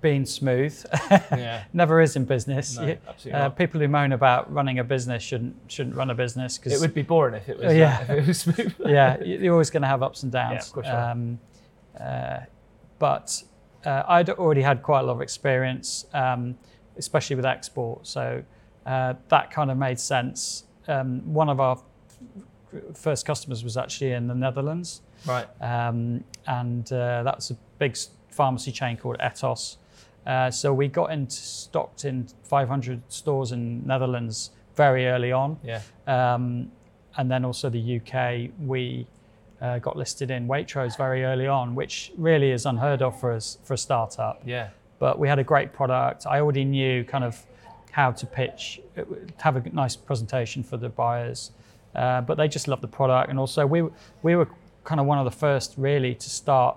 been 0.00 0.24
smooth. 0.26 0.84
Yeah. 1.10 1.64
Never 1.72 2.00
is 2.00 2.16
in 2.16 2.24
business. 2.24 2.78
No, 2.78 2.96
uh, 3.32 3.48
people 3.50 3.80
who 3.80 3.88
moan 3.88 4.12
about 4.12 4.52
running 4.52 4.78
a 4.78 4.84
business 4.84 5.22
shouldn't 5.22 5.56
shouldn't 5.68 5.94
run 5.96 6.10
a 6.10 6.14
business 6.14 6.58
because 6.58 6.72
It 6.72 6.80
would 6.80 6.94
be 6.94 7.02
boring 7.02 7.34
if 7.34 7.48
it 7.48 7.58
was. 7.58 7.66
Uh, 7.66 7.70
yeah. 7.70 7.98
uh, 8.08 8.12
if 8.14 8.18
it 8.22 8.26
was 8.26 8.40
smooth. 8.40 8.74
yeah, 8.86 9.22
you- 9.22 9.38
you're 9.38 9.52
always 9.52 9.70
going 9.70 9.82
to 9.82 9.88
have 9.88 10.02
ups 10.02 10.22
and 10.22 10.32
downs. 10.32 10.52
Yeah, 10.54 10.60
of 10.60 10.72
course 10.72 10.88
um, 10.88 11.38
uh, 12.00 12.38
but 12.98 13.42
uh, 13.84 14.02
I'd 14.08 14.30
already 14.30 14.62
had 14.62 14.82
quite 14.82 15.00
a 15.00 15.02
lot 15.02 15.14
of 15.14 15.20
experience, 15.20 16.06
um, 16.14 16.56
especially 16.96 17.36
with 17.36 17.44
export, 17.44 18.06
so 18.06 18.42
uh, 18.86 19.14
that 19.28 19.50
kind 19.50 19.70
of 19.70 19.76
made 19.76 19.98
sense. 19.98 20.64
Um, 20.88 21.20
one 21.32 21.48
of 21.48 21.60
our 21.60 21.76
f- 21.76 22.96
first 22.96 23.26
customers 23.26 23.62
was 23.64 23.76
actually 23.76 24.12
in 24.12 24.26
the 24.28 24.34
Netherlands. 24.34 25.02
Right. 25.26 25.46
um, 25.60 26.24
and 26.48 26.92
uh, 26.92 27.22
that 27.22 27.36
was 27.36 27.50
a 27.52 27.56
big 27.78 27.96
pharmacy 28.28 28.72
chain 28.72 28.96
called 28.96 29.18
Etos. 29.18 29.76
Uh, 30.26 30.50
so 30.50 30.72
we 30.72 30.88
got 30.88 31.12
into 31.12 31.34
stocked 31.36 32.04
in 32.04 32.26
500 32.44 33.02
stores 33.08 33.52
in 33.52 33.84
Netherlands 33.86 34.50
very 34.76 35.06
early 35.06 35.32
on, 35.32 35.58
Yeah. 35.64 35.80
um, 36.06 36.70
and 37.16 37.30
then 37.30 37.44
also 37.44 37.68
the 37.68 37.96
UK. 38.00 38.50
We 38.66 39.06
uh, 39.60 39.78
got 39.78 39.96
listed 39.96 40.30
in 40.30 40.48
Waitrose 40.48 40.96
very 40.96 41.24
early 41.24 41.46
on, 41.46 41.74
which 41.74 42.12
really 42.16 42.50
is 42.52 42.66
unheard 42.66 43.02
of 43.02 43.18
for 43.20 43.32
us 43.32 43.58
for 43.64 43.74
a 43.74 43.78
startup. 43.78 44.40
Yeah. 44.44 44.68
But 44.98 45.18
we 45.18 45.28
had 45.28 45.38
a 45.38 45.44
great 45.44 45.72
product. 45.72 46.26
I 46.26 46.40
already 46.40 46.64
knew 46.64 47.04
kind 47.04 47.24
of 47.24 47.44
how 47.90 48.12
to 48.12 48.26
pitch, 48.26 48.80
uh, 48.96 49.02
have 49.38 49.56
a 49.56 49.68
nice 49.70 49.96
presentation 49.96 50.62
for 50.62 50.76
the 50.78 50.88
buyers. 50.88 51.50
Uh, 51.94 52.22
but 52.22 52.36
they 52.38 52.48
just 52.48 52.68
loved 52.68 52.82
the 52.82 52.88
product, 52.88 53.28
and 53.28 53.38
also 53.38 53.66
we 53.66 53.82
we 54.22 54.34
were 54.36 54.48
kind 54.84 54.98
of 55.00 55.06
one 55.06 55.18
of 55.18 55.24
the 55.26 55.30
first 55.46 55.74
really 55.76 56.14
to 56.14 56.30
start 56.30 56.76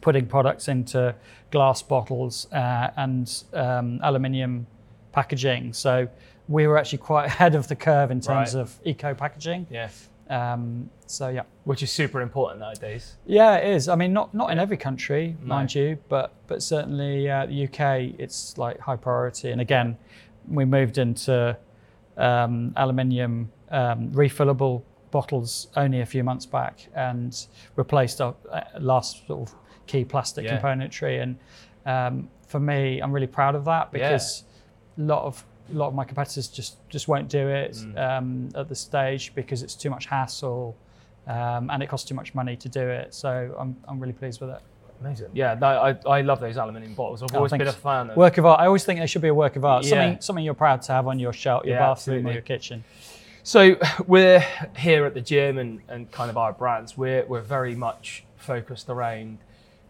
putting 0.00 0.26
products 0.26 0.68
into 0.68 1.14
glass 1.50 1.82
bottles 1.82 2.46
uh, 2.52 2.90
and 2.96 3.44
um, 3.52 4.00
aluminium 4.02 4.66
packaging. 5.12 5.72
So 5.72 6.08
we 6.48 6.66
were 6.66 6.78
actually 6.78 6.98
quite 6.98 7.26
ahead 7.32 7.54
of 7.54 7.68
the 7.68 7.76
curve 7.76 8.10
in 8.10 8.20
terms 8.20 8.54
Right. 8.54 8.60
of 8.62 8.78
eco 8.84 9.14
packaging. 9.14 9.66
Yeah. 9.70 9.88
Um, 10.28 10.88
so 11.06 11.28
yeah, 11.28 11.42
Which 11.64 11.82
is 11.82 11.90
super 11.90 12.20
important 12.20 12.60
nowadays. 12.60 13.16
yeah, 13.26 13.56
it 13.56 13.74
is. 13.74 13.88
I 13.88 13.96
mean, 13.96 14.12
not 14.12 14.32
not 14.32 14.52
in 14.52 14.60
every 14.60 14.76
country, 14.76 15.36
No. 15.40 15.46
mind 15.56 15.74
you, 15.74 15.98
but 16.08 16.32
but 16.46 16.62
certainly 16.62 17.28
uh, 17.28 17.46
the 17.46 17.64
UK, 17.64 18.14
it's 18.20 18.56
like 18.56 18.78
high 18.78 18.94
priority. 18.96 19.50
And 19.50 19.60
again, 19.60 19.96
we 20.48 20.64
moved 20.64 20.98
into 20.98 21.56
um, 22.16 22.72
aluminium 22.76 23.50
um, 23.70 24.10
refillable 24.12 24.82
bottles 25.10 25.66
only 25.76 26.00
a 26.00 26.06
few 26.06 26.22
months 26.22 26.46
back, 26.46 26.86
and 26.94 27.46
replaced 27.74 28.20
our 28.20 28.36
uh, 28.52 28.60
last 28.78 29.26
sort 29.26 29.48
of 29.50 29.54
key 29.90 30.04
plastic 30.04 30.44
Yeah. 30.44 30.52
componentry. 30.60 31.14
And 31.22 31.36
um, 31.94 32.28
for 32.46 32.60
me, 32.60 33.00
I'm 33.02 33.12
really 33.12 33.26
proud 33.38 33.54
of 33.54 33.64
that 33.64 33.88
Yeah. 33.92 33.98
because 33.98 34.44
a 34.98 35.02
lot 35.02 35.22
of 35.24 35.44
a 35.72 35.76
lot 35.82 35.88
of 35.88 35.94
my 35.94 36.04
competitors 36.04 36.48
just 36.48 36.72
just 36.88 37.06
won't 37.08 37.28
do 37.28 37.44
it 37.48 37.72
Mm. 37.76 37.98
um, 38.06 38.48
at 38.60 38.68
this 38.68 38.80
stage 38.80 39.24
because 39.34 39.62
it's 39.64 39.74
too 39.82 39.90
much 39.90 40.04
hassle 40.06 40.76
um, 41.26 41.70
and 41.70 41.82
it 41.82 41.88
costs 41.88 42.08
too 42.08 42.14
much 42.14 42.34
money 42.34 42.56
to 42.56 42.68
do 42.68 42.84
it. 43.00 43.14
So 43.14 43.30
I'm, 43.60 43.76
I'm 43.88 44.00
really 44.00 44.12
pleased 44.22 44.40
with 44.40 44.50
it. 44.50 44.60
Amazing. 45.00 45.28
Yeah, 45.32 45.54
no, 45.60 45.66
I, 45.88 45.90
I 46.18 46.20
love 46.22 46.40
those 46.40 46.56
aluminium 46.56 46.94
bottles. 46.94 47.22
I've 47.22 47.32
Oh, 47.34 47.36
always 47.38 47.52
been 47.52 47.62
a 47.62 47.72
fan 47.72 48.10
of. 48.10 48.16
Work 48.16 48.36
of 48.38 48.44
art. 48.46 48.58
I 48.60 48.66
always 48.66 48.84
think 48.84 48.98
they 49.00 49.06
should 49.06 49.22
be 49.22 49.28
a 49.28 49.34
work 49.44 49.54
of 49.56 49.64
art. 49.64 49.84
Yeah. 49.84 49.90
Something 49.90 50.20
something 50.20 50.44
you're 50.44 50.54
proud 50.66 50.82
to 50.82 50.92
have 50.92 51.06
on 51.06 51.18
your 51.18 51.32
shelf, 51.32 51.64
your 51.64 51.74
Yeah, 51.76 51.80
bathroom, 51.86 52.26
absolutely. 52.26 52.30
or 52.30 52.34
your 52.34 52.42
kitchen. 52.42 52.84
So 53.42 53.60
we're 54.06 54.44
here 54.76 55.02
at 55.06 55.14
the 55.14 55.20
gym 55.32 55.56
and, 55.58 55.80
and 55.88 56.10
kind 56.10 56.30
of 56.30 56.36
our 56.36 56.52
brands. 56.52 56.98
We're 56.98 57.24
we're 57.26 57.40
very 57.58 57.74
much 57.76 58.24
focused 58.36 58.88
around 58.90 59.38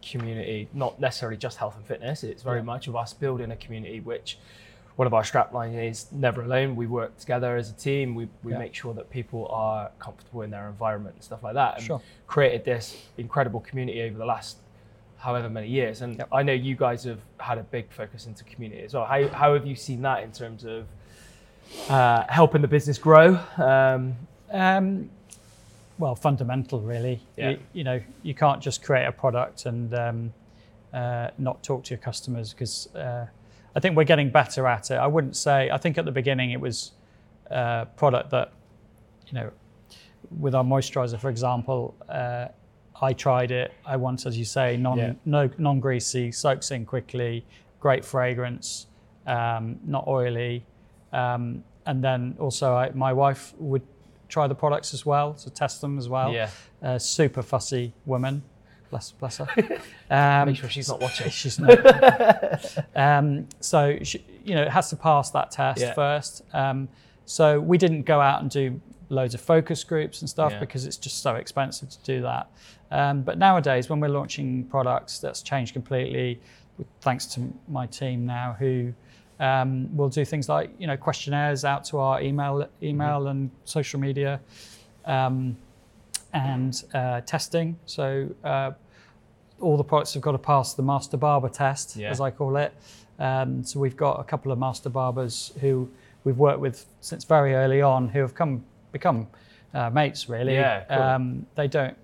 community, 0.03 0.69
not 0.73 1.01
necessarily 1.01 1.37
just 1.37 1.59
health 1.59 1.77
and 1.77 1.85
fitness. 1.87 2.23
It's 2.25 2.43
very 2.43 2.59
Yeah. 2.59 2.65
much 2.65 2.89
of 2.89 2.97
us 2.97 3.13
building 3.13 3.51
a 3.51 3.57
community, 3.57 4.01
which 4.01 4.39
one 4.97 5.07
of 5.07 5.15
our 5.15 5.23
strapline 5.23 5.75
is 5.89 6.11
never 6.13 6.43
alone. 6.43 6.77
We 6.77 6.87
work 6.87 7.17
together 7.19 7.57
as 7.57 7.71
a 7.71 7.75
team. 7.75 8.15
We, 8.15 8.29
we 8.43 8.53
Yeah. 8.53 8.59
make 8.59 8.75
sure 8.75 8.93
that 8.95 9.09
people 9.11 9.47
are 9.49 9.91
comfortable 9.99 10.43
in 10.43 10.51
their 10.51 10.69
environment 10.69 11.15
and 11.17 11.25
stuff 11.25 11.43
like 11.43 11.55
that. 11.55 11.77
And 11.77 11.85
Sure. 11.85 12.01
created 12.27 12.65
this 12.65 13.07
incredible 13.17 13.61
community 13.61 14.03
over 14.03 14.19
the 14.19 14.27
last 14.27 14.59
however 15.19 15.49
many 15.49 15.69
years. 15.69 16.03
And 16.03 16.19
Yep. 16.19 16.29
I 16.33 16.43
know 16.43 16.53
you 16.53 16.77
guys 16.77 17.05
have 17.05 17.21
had 17.39 17.59
a 17.59 17.63
big 17.63 17.91
focus 17.91 18.27
into 18.27 18.45
community 18.45 18.83
as 18.83 18.95
well. 18.95 19.05
How, 19.07 19.29
how 19.29 19.55
have 19.55 19.67
you 19.67 19.75
seen 19.77 20.03
that 20.03 20.23
in 20.23 20.33
terms 20.33 20.65
of 20.65 20.87
uh, 21.89 22.25
helping 22.29 22.63
the 22.63 22.69
business 22.69 22.99
grow? 22.99 23.39
Um, 23.57 24.17
Um, 24.53 25.11
well 26.01 26.17
fundamental 26.17 26.81
really. 26.81 27.21
Yeah. 27.37 27.51
You, 27.51 27.59
you 27.75 27.85
know, 27.85 28.01
you 28.23 28.35
can't 28.35 28.61
just 28.61 28.83
create 28.83 29.07
a 29.07 29.13
product 29.13 29.67
and 29.67 29.95
um, 29.95 30.33
uh, 30.93 31.29
not 31.39 31.63
talk 31.63 31.85
to 31.85 31.91
your 31.91 31.99
customers 31.99 32.53
because 32.53 32.93
uh, 32.97 33.27
I 33.77 33.81
think 33.81 33.97
we're 33.97 34.05
getting 34.05 34.31
better 34.31 34.67
at 34.67 34.91
it. 34.91 34.95
I 34.95 35.07
wouldn't 35.07 35.37
say. 35.37 35.71
I 35.71 35.77
think 35.77 35.99
at 35.99 36.05
the 36.05 36.13
beginning 36.13 36.51
it 36.51 36.61
was 36.61 36.93
a 37.51 37.87
product 37.97 38.31
that, 38.31 38.53
you 39.29 39.35
know, 39.35 39.51
with 40.39 40.55
our 40.55 40.65
moisturizer, 40.65 41.21
for 41.21 41.31
example, 41.31 41.95
uh, 42.09 42.49
I 43.01 43.13
tried 43.13 43.51
it. 43.51 43.73
I 43.87 43.97
want, 43.97 44.27
as 44.27 44.37
you 44.37 44.45
say, 44.45 44.77
non 44.77 44.99
Yeah. 44.99 45.13
no 45.25 45.49
non 45.59 45.81
greasy, 45.81 46.33
soaks 46.33 46.71
in 46.71 46.85
quickly, 46.85 47.45
great 47.79 48.05
fragrance, 48.05 48.87
um, 49.27 49.79
not 49.85 50.07
oily, 50.07 50.65
um, 51.13 51.63
and 51.87 52.03
then 52.03 52.37
also 52.39 52.75
I, 52.75 52.91
my 52.91 53.13
wife 53.13 53.55
would 53.59 53.83
try 54.31 54.47
the 54.47 54.55
products 54.55 54.95
as 54.95 55.05
well 55.05 55.37
so 55.37 55.51
test 55.51 55.81
them 55.81 55.99
as 55.99 56.09
well. 56.09 56.33
Yeah. 56.33 56.51
Uh, 56.83 56.99
super 56.99 57.43
fussy 57.43 57.93
woman, 58.07 58.43
bless 58.91 59.13
bless 59.13 59.37
her. 59.39 59.49
Um, 60.11 60.47
Make 60.49 60.57
sure 60.57 60.69
she's 60.69 60.89
not 60.89 61.01
watching. 61.01 61.31
She's 61.31 61.59
not. 61.61 61.79
um, 62.97 63.47
so 63.61 63.99
she, 64.03 64.25
you 64.45 64.55
know, 64.55 64.63
it 64.63 64.71
has 64.71 64.91
to 64.91 64.97
pass 64.97 65.31
that 65.31 65.51
test 65.51 65.81
Yeah. 65.81 65.95
first. 65.95 66.43
Um, 66.53 66.89
so 67.27 67.61
we 67.61 67.79
didn't 67.79 68.03
go 68.03 68.21
out 68.21 68.41
and 68.43 68.51
do 68.51 68.81
loads 69.09 69.35
of 69.35 69.41
focus 69.41 69.85
groups 69.85 70.21
and 70.23 70.29
stuff 70.31 70.53
Yeah. 70.53 70.61
because 70.61 70.85
it's 70.87 70.97
just 70.97 71.23
so 71.23 71.37
expensive 71.37 71.91
to 71.91 71.99
do 72.03 72.23
that. 72.23 72.51
Um, 72.91 73.23
but 73.23 73.39
nowadays, 73.39 73.89
when 73.89 74.01
we're 74.01 74.09
launching 74.09 74.65
products, 74.65 75.19
that's 75.21 75.43
changed 75.43 75.73
completely. 75.75 76.41
Thanks 77.03 77.27
to 77.35 77.53
my 77.69 77.87
team 77.87 78.27
now, 78.27 78.57
who 78.59 78.93
um, 79.41 79.95
will 79.97 80.09
do 80.09 80.25
things 80.25 80.49
like 80.49 80.71
you 80.79 80.87
know 80.87 80.97
questionnaires 80.97 81.65
out 81.65 81.85
to 81.87 81.99
our 81.99 82.23
email, 82.23 82.69
email 82.83 83.27
and 83.27 83.51
social 83.65 83.99
media, 83.99 84.41
um, 85.07 85.57
and 86.33 86.85
uh, 86.95 87.21
testing. 87.23 87.77
So 87.87 88.29
uh, 88.45 88.73
all 89.61 89.77
the 89.77 89.85
products 89.85 90.15
have 90.15 90.23
got 90.23 90.33
to 90.33 90.39
pass 90.39 90.75
the 90.75 90.83
master 90.83 91.17
barber 91.17 91.49
test, 91.49 91.97
Yeah. 91.97 92.11
as 92.11 92.21
I 92.21 92.31
call 92.31 92.57
it. 92.57 92.73
Um, 93.19 93.65
so 93.65 93.81
we've 93.81 93.97
got 93.97 94.21
a 94.21 94.25
couple 94.25 94.53
of 94.53 94.59
master 94.59 94.89
barbers 94.89 95.53
who 95.61 95.91
we've 96.25 96.39
worked 96.39 96.61
with 96.61 96.87
since 97.01 97.25
very 97.25 97.55
early 97.55 97.83
on, 97.83 98.09
who 98.09 98.21
have 98.21 98.35
come 98.35 98.65
become 98.93 99.27
uh, 99.75 99.91
mates. 99.91 100.29
Really, 100.29 100.55
Yeah, 100.55 100.85
cool. 100.85 101.03
um, 101.03 101.47
they 101.55 101.69
don't. 101.69 101.97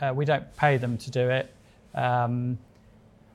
Uh, 0.00 0.12
we 0.14 0.24
don't 0.24 0.44
pay 0.56 0.76
them 0.76 0.98
to 0.98 1.10
do 1.10 1.30
it, 1.30 1.52
um, 1.94 2.58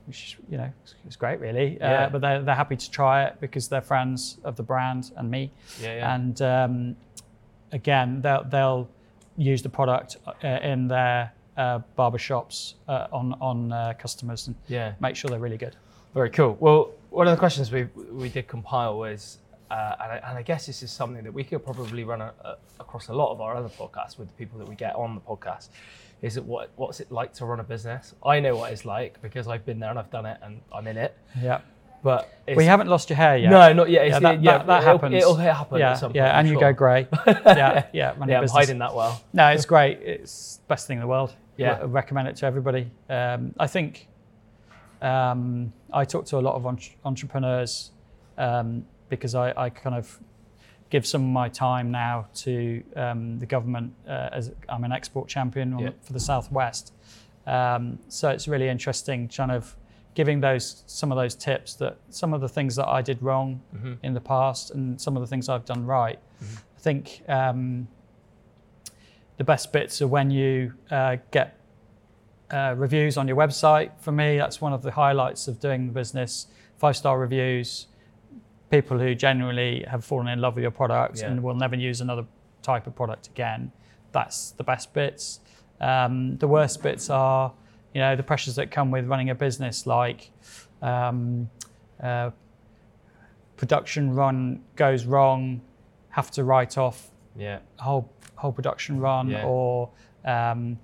which 0.10 0.38
you 0.50 0.58
know 0.58 0.70
is 1.08 1.16
great, 1.16 1.40
really. 1.40 1.78
Yeah. 1.78 2.06
Uh, 2.06 2.10
but 2.10 2.22
they're, 2.22 2.42
they're 2.42 2.56
happy 2.56 2.76
to 2.76 2.92
try 2.92 3.26
it 3.26 3.40
because 3.40 3.70
they're 3.70 3.88
friends 3.94 4.40
of 4.44 4.56
the 4.56 4.64
brand 4.64 5.12
and 5.16 5.30
me. 5.30 5.52
Yeah, 5.82 5.96
yeah. 5.96 6.16
And 6.16 6.42
um, 6.42 6.96
again, 7.72 8.22
they'll, 8.22 8.44
they'll 8.44 8.90
use 9.38 9.62
the 9.62 9.70
product 9.70 10.18
uh, 10.44 10.48
in 10.48 10.88
their 10.88 11.32
uh, 11.58 11.80
barbershops 11.98 12.74
uh, 12.88 13.08
on 13.12 13.36
on 13.40 13.72
uh, 13.72 13.94
customers 14.00 14.48
and 14.48 14.56
yeah. 14.68 14.94
make 15.00 15.16
sure 15.16 15.30
they're 15.30 15.40
really 15.40 15.58
good. 15.58 15.76
Very 16.16 16.32
cool. 16.32 16.58
Well, 16.60 16.92
one 17.12 17.28
of 17.28 17.32
the 17.32 17.40
questions 17.40 17.72
we 17.72 17.84
we 18.12 18.30
did 18.30 18.48
compile 18.48 18.98
was, 18.98 19.38
uh, 19.70 19.96
and, 20.02 20.12
I, 20.12 20.16
and 20.30 20.38
I 20.40 20.42
guess 20.42 20.66
this 20.66 20.82
is 20.82 20.92
something 20.92 21.24
that 21.24 21.34
we 21.34 21.44
could 21.44 21.64
probably 21.64 22.04
run 22.04 22.22
a, 22.22 22.34
a, 22.44 22.58
across 22.80 23.10
a 23.10 23.14
lot 23.14 23.32
of 23.32 23.42
our 23.42 23.56
other 23.56 23.70
podcasts 23.70 24.18
with 24.18 24.28
the 24.28 24.34
people 24.34 24.58
that 24.58 24.68
we 24.68 24.76
get 24.76 24.96
on 24.96 25.14
the 25.14 25.22
podcast. 25.22 25.70
Is 26.22 26.38
it 26.38 26.44
what 26.44 26.72
what's 26.76 27.00
it 27.00 27.12
like 27.12 27.34
to 27.36 27.46
run 27.46 27.60
a 27.60 27.64
business? 27.64 28.14
I 28.26 28.40
know 28.40 28.56
what 28.56 28.72
it's 28.74 28.86
like 28.86 29.22
because 29.22 29.48
I've 29.48 29.66
been 29.66 29.80
there 29.80 29.90
and 29.90 29.98
I've 29.98 30.12
done 30.12 30.26
it 30.26 30.38
and 30.42 30.62
I'm 30.72 30.88
in 30.88 30.98
it. 30.98 31.18
Yeah. 31.42 31.62
But 32.02 32.34
it's, 32.48 32.58
We 32.58 32.66
haven't 32.66 32.88
lost 32.88 33.10
your 33.10 33.18
hair 33.18 33.38
yet. 33.38 33.50
no, 33.50 33.74
not 33.74 33.90
yet. 33.90 34.06
It's, 34.06 34.14
Yeah, 34.14 34.20
that, 34.20 34.42
yeah, 34.42 34.58
that, 34.60 34.68
that 34.68 34.82
it'll, 34.84 34.92
happens. 34.94 35.16
It'll 35.16 35.36
happen 35.36 35.80
yeah, 35.80 35.92
at 35.92 35.98
some 35.98 36.10
point. 36.10 36.16
yeah, 36.16 36.40
and 36.40 36.48
you 36.48 36.58
go 36.58 36.72
grey. 36.72 37.08
yeah, 37.28 37.88
yeah. 37.92 38.14
Yeah, 38.26 38.40
I'm 38.40 38.48
hiding 38.48 38.78
that 38.80 38.96
well. 38.96 39.22
No, 39.34 39.48
it's 39.50 39.66
great. 39.66 40.00
It's 40.02 40.58
the 40.58 40.68
best 40.68 40.88
thing 40.88 40.98
in 40.98 41.02
the 41.02 41.08
world. 41.08 41.36
Yeah. 41.58 41.80
I 41.82 41.84
recommend 41.84 42.30
it 42.30 42.38
to 42.38 42.46
everybody. 42.46 42.90
Um, 43.10 43.54
I 43.60 43.68
think 43.68 44.08
um, 45.02 45.74
I 45.92 46.06
talk 46.06 46.26
to 46.28 46.38
a 46.38 46.40
lot 46.40 46.56
of 46.56 46.66
entre- 46.66 46.96
entrepreneurs 47.04 47.92
um, 48.38 48.86
because 49.10 49.36
I, 49.36 49.54
I 49.58 49.70
kind 49.70 49.96
of 49.98 50.20
give 50.90 51.06
some 51.06 51.24
of 51.24 51.30
my 51.30 51.48
time 51.50 51.92
now 51.92 52.28
to 52.34 52.84
um, 52.96 53.38
the 53.40 53.46
government 53.46 53.94
uh, 54.08 54.30
as 54.32 54.52
I'm 54.68 54.84
an 54.84 54.92
export 54.92 55.28
champion 55.30 55.78
Yeah. 55.78 55.90
for 56.02 56.14
the 56.14 56.20
Southwest. 56.20 56.94
Um, 57.46 58.00
so 58.08 58.30
it's 58.30 58.48
really 58.48 58.68
interesting 58.70 59.28
kind 59.28 59.52
of 59.52 59.76
giving 60.16 60.40
those 60.42 60.84
some 60.88 61.12
of 61.12 61.18
those 61.18 61.36
tips 61.36 61.76
that 61.76 61.98
some 62.10 62.34
of 62.34 62.42
the 62.42 62.50
things 62.50 62.76
that 62.76 62.88
I 62.88 63.02
did 63.02 63.22
wrong 63.22 63.62
Mhm. 63.76 63.98
in 64.04 64.14
the 64.14 64.22
past 64.22 64.72
and 64.72 65.00
some 65.00 65.16
of 65.16 65.22
the 65.22 65.28
things 65.28 65.48
I've 65.48 65.66
done 65.66 65.86
right. 65.86 66.20
I 66.42 66.80
think 66.80 67.24
um, 67.28 67.88
the 69.38 69.44
best 69.44 69.72
bits 69.72 70.02
are 70.02 70.08
when 70.08 70.32
you 70.32 70.74
uh, 70.92 71.18
get 71.32 71.56
uh, 72.52 72.74
reviews 72.76 73.16
on 73.16 73.28
your 73.28 73.38
website. 73.38 73.92
For 74.00 74.12
me, 74.12 74.38
that's 74.38 74.60
one 74.60 74.74
of 74.74 74.82
the 74.82 74.92
highlights 74.92 75.48
of 75.48 75.60
doing 75.60 75.86
the 75.86 75.94
business. 75.94 76.48
Five 76.78 76.98
star 76.98 77.20
reviews, 77.20 77.88
people 78.70 79.00
who 79.00 79.16
genuinely 79.16 79.84
have 79.90 80.04
fallen 80.06 80.28
in 80.28 80.40
love 80.40 80.56
with 80.56 80.62
your 80.62 80.72
product 80.72 81.20
Yeah. 81.22 81.28
and 81.32 81.42
will 81.44 81.56
never 81.56 81.76
use 81.76 82.02
another 82.02 82.26
type 82.62 82.88
of 82.88 82.96
product 82.96 83.28
again. 83.28 83.72
That's 84.12 84.52
the 84.52 84.64
best 84.64 84.94
bits. 84.94 85.40
Um, 85.82 86.38
the 86.38 86.48
worst 86.48 86.84
bits 86.84 87.10
are, 87.10 87.54
you 87.94 88.02
know, 88.02 88.16
the 88.16 88.24
pressures 88.24 88.56
that 88.56 88.70
come 88.72 88.92
with 88.92 89.06
running 89.08 89.30
a 89.30 89.36
business, 89.36 89.88
like 89.88 90.32
um, 90.82 91.50
uh, 92.02 92.32
production 93.58 94.14
run 94.14 94.62
goes 94.76 95.06
wrong, 95.06 95.62
have 96.10 96.32
to 96.32 96.44
write 96.44 96.78
off 96.78 97.12
Yeah. 97.36 97.60
whole 97.80 98.10
whole 98.36 98.52
production 98.54 99.00
run 99.00 99.30
Yeah. 99.30 99.46
or 99.46 99.90
um, 100.26 100.80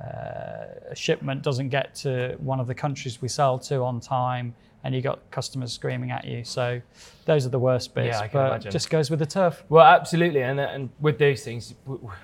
uh, 0.00 0.64
a 0.90 0.94
shipment 0.94 1.42
doesn't 1.42 1.68
get 1.70 1.94
to 1.96 2.36
one 2.38 2.60
of 2.60 2.66
the 2.68 2.74
countries 2.74 3.20
we 3.20 3.28
sell 3.28 3.58
to 3.58 3.82
on 3.82 3.98
time 4.00 4.54
and 4.82 4.94
you 4.94 5.02
got 5.02 5.18
customers 5.30 5.72
screaming 5.72 6.10
at 6.10 6.24
you 6.24 6.42
so 6.44 6.80
those 7.26 7.44
are 7.46 7.50
the 7.50 7.58
worst 7.58 7.94
bits 7.94 8.16
Yeah, 8.16 8.20
I 8.20 8.28
can 8.28 8.40
but 8.40 8.46
imagine. 8.48 8.70
just 8.72 8.90
goes 8.90 9.10
with 9.10 9.18
the 9.18 9.26
turf 9.26 9.62
Well, 9.68 9.84
absolutely, 9.86 10.42
and 10.42 10.58
and 10.58 10.90
with 11.00 11.18
those 11.18 11.44
things, 11.44 11.74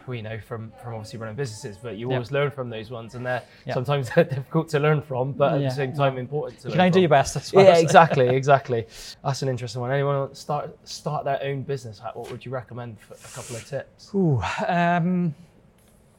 we, 0.06 0.22
know 0.22 0.38
from 0.40 0.72
from 0.82 0.94
obviously 0.94 1.18
running 1.18 1.36
businesses, 1.36 1.76
but 1.76 1.96
you 1.96 2.08
Yeah. 2.08 2.14
always 2.16 2.32
learn 2.32 2.50
from 2.50 2.70
those 2.70 2.90
ones, 2.90 3.14
and 3.14 3.25
they're 3.25 3.42
Yeah. 3.66 3.75
sometimes 3.75 4.10
they're 4.14 4.25
difficult 4.25 4.68
to 4.70 4.80
learn 4.80 5.02
from, 5.02 5.32
but 5.32 5.54
at 5.54 5.60
Yeah. 5.60 5.68
the 5.68 5.75
same 5.75 5.92
time 5.92 6.18
important 6.18 6.58
to 6.60 6.68
you 6.68 6.70
learn 6.70 6.76
can 6.78 6.80
only 6.80 6.90
do 6.92 7.00
your 7.00 7.08
best 7.10 7.52
Yeah, 7.52 7.76
exactly, 7.76 8.28
exactly. 8.42 8.86
That's 9.22 9.42
an 9.42 9.48
interesting 9.48 9.80
one. 9.82 9.92
Anyone 9.92 10.34
start 10.34 10.76
start 10.88 11.25
their 11.25 11.40
own 11.42 11.62
business? 11.62 12.00
What 12.14 12.30
would 12.30 12.44
you 12.44 12.50
recommend 12.50 12.98
for 12.98 13.14
a 13.14 13.32
couple 13.36 13.54
of 13.56 13.64
tips? 13.64 14.10
Ooh, 14.14 14.40
um, 14.66 15.34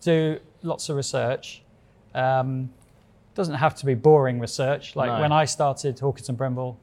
do 0.01 0.39
lots 0.61 0.87
of 0.89 0.95
research. 0.95 1.63
Um, 2.13 2.69
doesn't 3.37 3.55
have 3.55 3.75
to 3.75 3.85
be 3.85 3.93
boring 3.93 4.39
research. 4.39 4.95
Like 4.95 5.09
No. 5.11 5.21
when 5.21 5.31
I 5.31 5.45
started 5.45 5.99
Hawkins 5.99 6.27
and 6.27 6.37
Brimble, 6.37 6.75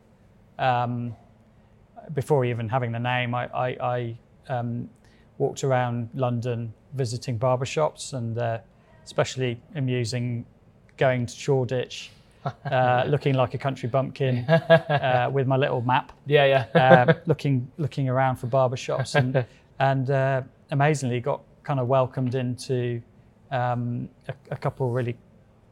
um, 0.58 1.14
before 2.14 2.44
even 2.44 2.68
having 2.68 2.92
the 2.92 2.99
name, 3.00 3.34
I, 3.34 3.44
I, 3.49 3.68
I 3.96 4.18
um, 4.49 4.88
walked 5.38 5.64
around 5.64 6.08
London 6.14 6.73
visiting 6.94 7.38
barbershops 7.40 8.12
and 8.14 8.38
uh, 8.38 8.58
especially 9.04 9.61
amusing 9.75 10.46
going 10.96 11.26
to 11.26 11.34
Shoreditch, 11.34 12.11
uh, 12.70 13.04
looking 13.08 13.34
like 13.34 13.54
a 13.54 13.58
country 13.58 13.88
bumpkin 13.88 14.44
uh, 14.49 15.28
with 15.32 15.49
my 15.49 15.56
little 15.56 15.82
map 15.82 16.12
Yeah, 16.26 16.66
yeah. 16.75 16.80
uh, 17.08 17.14
looking 17.26 17.68
looking 17.78 18.08
around 18.08 18.37
for 18.37 18.46
barbershops 18.46 19.16
and 19.16 19.44
and 19.80 20.08
uh, 20.11 20.42
amazingly 20.70 21.18
got 21.20 21.40
kind 21.64 21.80
of 21.80 21.88
welcomed 21.88 22.37
into 22.37 23.02
um, 23.50 24.08
a, 24.28 24.34
a 24.52 24.56
couple 24.56 24.88
really 24.90 25.16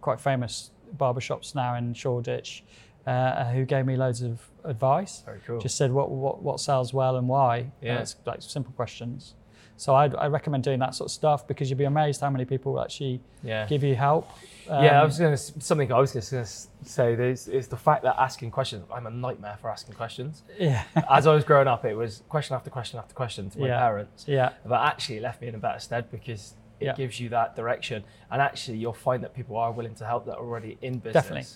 quite 0.01 0.19
famous 0.21 0.72
barbershops 0.97 1.55
now 1.55 1.75
in 1.77 1.95
Shoreditch 1.95 2.65
uh, 3.07 3.45
who 3.51 3.65
gave 3.65 3.85
me 3.87 3.97
loads 3.97 4.23
of 4.23 4.41
advice. 4.65 5.23
Very 5.27 5.41
cool. 5.47 5.61
Just 5.61 5.77
said 5.77 5.93
what 5.93 6.11
what, 6.11 6.43
what 6.43 6.61
sells 6.61 6.93
well 6.95 7.17
and 7.17 7.29
why. 7.29 7.71
Yeah. 7.81 7.99
It's 7.99 8.17
like 8.27 8.43
simple 8.43 8.73
questions. 8.75 9.35
So 9.79 9.95
I'd, 9.97 10.15
I 10.15 10.27
recommend 10.27 10.63
doing 10.63 10.79
that 10.81 10.95
sort 10.95 11.09
of 11.09 11.13
stuff 11.13 11.49
because 11.49 11.69
you'd 11.69 11.79
be 11.79 11.85
amazed 11.85 12.21
how 12.21 12.31
many 12.31 12.45
people 12.45 12.81
actually 12.81 13.21
yeah. 13.43 13.67
give 13.67 13.83
you 13.83 13.97
help. 13.97 14.29
yeah, 14.69 14.75
I 14.75 15.01
Um, 15.01 15.07
was 15.09 15.19
going 15.19 15.33
to 15.33 15.37
something 15.61 15.91
I 15.93 15.99
was 15.99 16.13
just 16.13 16.31
going 16.31 16.45
to 16.45 16.51
say 16.89 17.15
is, 17.15 17.49
is 17.49 17.67
the 17.67 17.77
fact 17.77 18.05
that 18.05 18.15
asking 18.17 18.53
questions. 18.53 18.85
I'm 18.95 19.07
a 19.07 19.11
nightmare 19.11 19.57
for 19.61 19.71
asking 19.71 19.95
questions. 19.97 20.45
yeah, 20.57 20.85
As 21.11 21.27
I 21.27 21.35
was 21.35 21.43
growing 21.43 21.67
up, 21.67 21.85
it 21.85 21.95
was 21.95 22.23
question 22.29 22.55
after 22.55 22.71
question 22.71 23.01
after 23.01 23.13
question 23.15 23.51
to 23.51 23.59
my 23.59 23.67
Yeah. 23.69 23.79
parents. 23.81 24.25
yeah, 24.29 24.51
but 24.65 24.81
actually 24.83 25.17
it 25.17 25.23
left 25.23 25.41
me 25.41 25.49
in 25.49 25.57
a 25.57 25.59
better 25.59 25.81
stead 25.81 26.09
because 26.13 26.55
it 26.83 26.87
Yeah. 26.87 26.95
gives 27.03 27.19
you 27.21 27.29
that 27.31 27.49
direction. 27.57 28.05
And 28.31 28.41
actually 28.49 28.79
you'll 28.79 28.93
find 29.09 29.23
that 29.25 29.33
people 29.35 29.57
are 29.57 29.73
willing 29.73 29.95
to 29.97 30.05
help 30.07 30.27
that 30.27 30.37
are 30.37 30.45
already 30.49 30.77
in 30.83 30.99
business. 30.99 31.15
Definitely. 31.15 31.47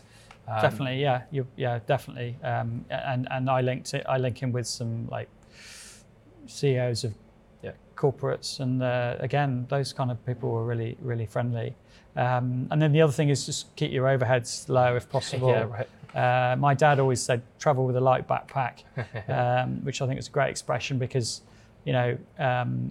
Um, 0.48 0.62
definitely 0.62 0.98
yeah. 1.02 1.22
You 1.30 1.46
yeah 1.56 1.80
definitely. 1.86 2.36
Um, 2.42 2.84
and 2.90 3.26
and 3.30 3.50
i 3.50 3.60
linked 3.60 3.94
it 3.94 4.04
i 4.14 4.16
link 4.26 4.42
in 4.44 4.52
with 4.52 4.66
some 4.66 4.92
like 5.16 5.28
ceos 6.46 7.04
of 7.04 7.12
Yeah. 7.62 7.72
corporates 7.96 8.60
and 8.60 8.82
uh, 8.82 9.16
again 9.18 9.66
those 9.68 9.92
kind 9.92 10.10
of 10.10 10.24
people 10.26 10.50
were 10.50 10.64
really 10.64 10.96
really 11.00 11.26
friendly. 11.26 11.74
Um, 12.16 12.68
and 12.70 12.80
then 12.80 12.92
the 12.92 13.02
other 13.02 13.12
thing 13.12 13.28
is 13.28 13.44
just 13.44 13.74
keep 13.76 13.92
your 13.92 14.06
overheads 14.06 14.68
low 14.68 14.96
if 14.96 15.08
possible. 15.08 15.50
Yeah 15.50 15.64
right. 15.64 15.88
Uh, 16.14 16.56
my 16.56 16.72
dad 16.72 16.98
always 16.98 17.20
said 17.20 17.42
travel 17.58 17.84
with 17.84 17.96
a 17.96 18.00
light 18.00 18.26
backpack 18.26 18.76
um, 19.28 19.84
which 19.84 20.00
i 20.00 20.06
think 20.06 20.18
is 20.18 20.28
a 20.28 20.30
great 20.30 20.48
expression 20.48 20.96
because 20.98 21.42
you 21.84 21.92
know 21.92 22.16
um, 22.38 22.90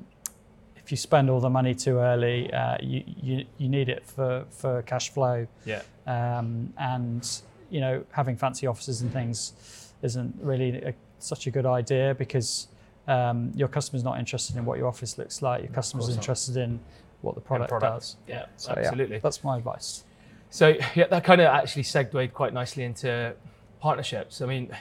if, 0.86 0.92
you 0.92 0.98
spend 0.98 1.30
all 1.30 1.40
the 1.40 1.50
money 1.50 1.74
too 1.74 1.98
early, 1.98 2.52
uh, 2.54 2.78
you, 2.82 3.04
you 3.22 3.46
you 3.58 3.68
need 3.70 3.90
it 3.90 4.06
for 4.06 4.46
for 4.50 4.82
cash 4.84 5.10
flow. 5.10 5.48
Yeah. 5.66 5.82
Um, 6.08 6.74
and 6.78 7.28
you 7.70 7.82
know, 7.82 8.04
having 8.12 8.38
fancy 8.38 8.68
offices 8.68 9.02
and 9.02 9.12
things 9.12 9.54
isn't 10.02 10.36
really 10.42 10.82
a, 10.82 10.94
such 11.20 11.48
a 11.48 11.52
good 11.52 11.66
idea 11.66 12.16
because 12.16 12.68
um, 13.08 13.52
your 13.56 13.68
customer's 13.68 14.04
not 14.04 14.20
interested 14.20 14.56
in 14.56 14.66
what 14.66 14.78
your 14.78 14.88
office 14.88 15.18
looks 15.18 15.42
like. 15.42 15.64
Your 15.64 15.72
customer's 15.72 16.10
interested 16.10 16.58
in 16.58 16.80
what 17.22 17.36
the 17.36 17.42
product, 17.42 17.70
product. 17.70 17.94
does. 17.94 18.16
Yeah, 18.28 18.46
So, 18.58 18.74
yeah, 18.76 18.88
absolutely. 18.88 19.20
that's 19.20 19.44
my 19.44 19.58
advice. 19.58 20.04
So 20.50 20.76
yeah, 20.96 21.08
that 21.08 21.24
kind 21.24 21.42
of 21.42 21.48
actually 21.48 21.84
segued 21.84 22.34
quite 22.34 22.54
nicely 22.54 22.84
into 22.84 23.36
partnerships. 23.80 24.42
I 24.42 24.46
mean, 24.46 24.76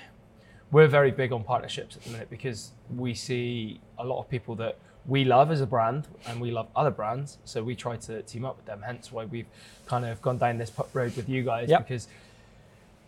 we're 0.70 0.88
very 0.88 1.10
big 1.10 1.32
on 1.32 1.42
partnerships 1.42 1.96
at 1.96 2.02
the 2.02 2.10
minute 2.10 2.30
because 2.30 2.72
we 2.94 3.14
see 3.14 3.80
a 3.98 4.04
lot 4.04 4.20
of 4.20 4.28
people 4.28 4.54
that 4.56 4.78
we 5.06 5.24
love 5.24 5.50
as 5.50 5.60
a 5.60 5.66
brand 5.66 6.06
and 6.26 6.40
we 6.40 6.50
love 6.50 6.68
other 6.74 6.90
brands. 6.90 7.38
So 7.44 7.62
we 7.62 7.74
try 7.74 7.96
to 7.96 8.22
team 8.22 8.44
up 8.44 8.56
with 8.56 8.66
them. 8.66 8.82
Hence 8.84 9.12
why 9.12 9.24
we've 9.26 9.46
kind 9.86 10.04
of 10.04 10.20
gone 10.22 10.38
down 10.38 10.58
this 10.58 10.72
road 10.94 11.14
with 11.16 11.28
you 11.28 11.42
guys 11.42 11.68
Yep. 11.68 11.86
because 11.86 12.08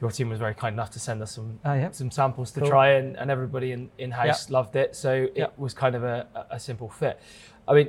your 0.01 0.11
team 0.11 0.29
was 0.29 0.39
very 0.39 0.55
kind 0.55 0.75
enough 0.75 0.91
to 0.91 0.99
send 0.99 1.23
us 1.23 1.33
some 1.33 1.59
Oh, 1.65 1.73
yep. 1.73 1.95
some 1.95 2.11
samples 2.11 2.51
to 2.53 2.61
Cool. 2.61 2.69
try 2.69 2.89
and, 2.91 3.17
and 3.17 3.31
everybody 3.31 3.73
in, 3.73 3.91
in 3.97 4.11
house 4.11 4.51
loved 4.51 4.77
it. 4.77 4.95
So 4.95 5.29
it 5.35 5.51
was 5.57 5.73
kind 5.73 5.95
of 5.95 6.05
a, 6.05 6.27
a 6.51 6.61
simple 6.61 6.91
fit. 6.91 7.19
I 7.67 7.73
mean, 7.75 7.89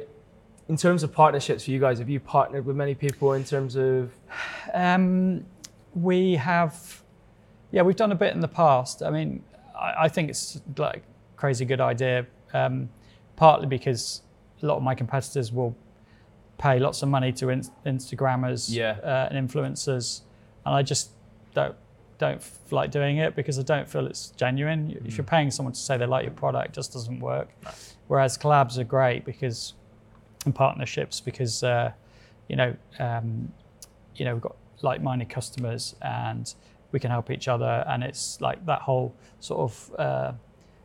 in 0.69 0.77
terms 0.77 1.03
of 1.03 1.11
partnerships 1.13 1.65
for 1.65 1.71
you 1.71 1.79
guys, 1.79 1.99
have 1.99 2.09
you 2.09 2.19
partnered 2.21 2.65
with 2.65 2.75
many 2.77 2.95
people 2.95 3.33
in 3.33 3.43
terms 3.43 3.75
of 3.75 4.11
Um, 4.73 5.45
we 5.93 6.35
have, 6.35 7.01
yeah, 7.71 7.81
we've 7.81 7.95
done 7.95 8.11
a 8.11 8.15
bit 8.15 8.33
in 8.33 8.39
the 8.41 8.47
past. 8.47 9.01
I 9.01 9.09
mean, 9.09 9.43
I, 9.77 9.93
I 10.05 10.07
think 10.07 10.29
it's 10.29 10.61
like 10.77 11.03
crazy 11.35 11.65
good 11.65 11.81
idea, 11.81 12.25
um, 12.53 12.89
partly 13.37 13.67
because 13.67 14.21
a 14.61 14.65
lot 14.65 14.75
of 14.77 14.83
my 14.83 14.93
competitors 14.95 15.51
will 15.53 15.73
pay 16.57 16.79
lots 16.79 17.01
of 17.03 17.07
money 17.09 17.31
to 17.31 17.49
in, 17.49 17.61
Instagrammers 17.85 18.69
Yeah. 18.73 18.97
uh, 19.03 19.29
and 19.31 19.49
influencers, 19.49 20.21
and 20.65 20.75
I 20.75 20.83
just 20.83 21.11
don't 21.53 21.75
don't 22.19 22.37
f- 22.37 22.71
like 22.71 22.89
doing 22.89 23.17
it 23.17 23.35
because 23.35 23.59
I 23.59 23.61
don't 23.61 23.87
feel 23.87 24.07
it's 24.07 24.31
genuine. 24.31 24.99
If 25.05 25.17
you're 25.17 25.23
paying 25.23 25.51
someone 25.51 25.73
to 25.73 25.79
say 25.79 25.97
they 25.97 26.07
like 26.07 26.25
your 26.25 26.33
product, 26.33 26.69
it 26.69 26.73
just 26.73 26.91
doesn't 26.91 27.19
work. 27.19 27.49
Whereas 28.07 28.37
collabs 28.39 28.77
are 28.79 28.83
great 28.83 29.23
because 29.23 29.73
and 30.45 30.53
partnerships 30.55 31.19
because 31.21 31.61
uh, 31.63 31.91
you 32.47 32.55
know 32.55 32.75
um, 32.99 33.51
you 34.15 34.25
know 34.25 34.33
we've 34.33 34.41
got 34.41 34.55
like-minded 34.81 35.29
customers 35.29 35.95
and 36.01 36.53
we 36.91 36.99
can 36.99 37.11
help 37.11 37.29
each 37.29 37.47
other 37.47 37.83
and 37.87 38.03
it's 38.03 38.39
like 38.41 38.63
that 38.65 38.81
whole 38.81 39.13
sort 39.39 39.59
of 39.59 39.91
uh, 39.99 40.31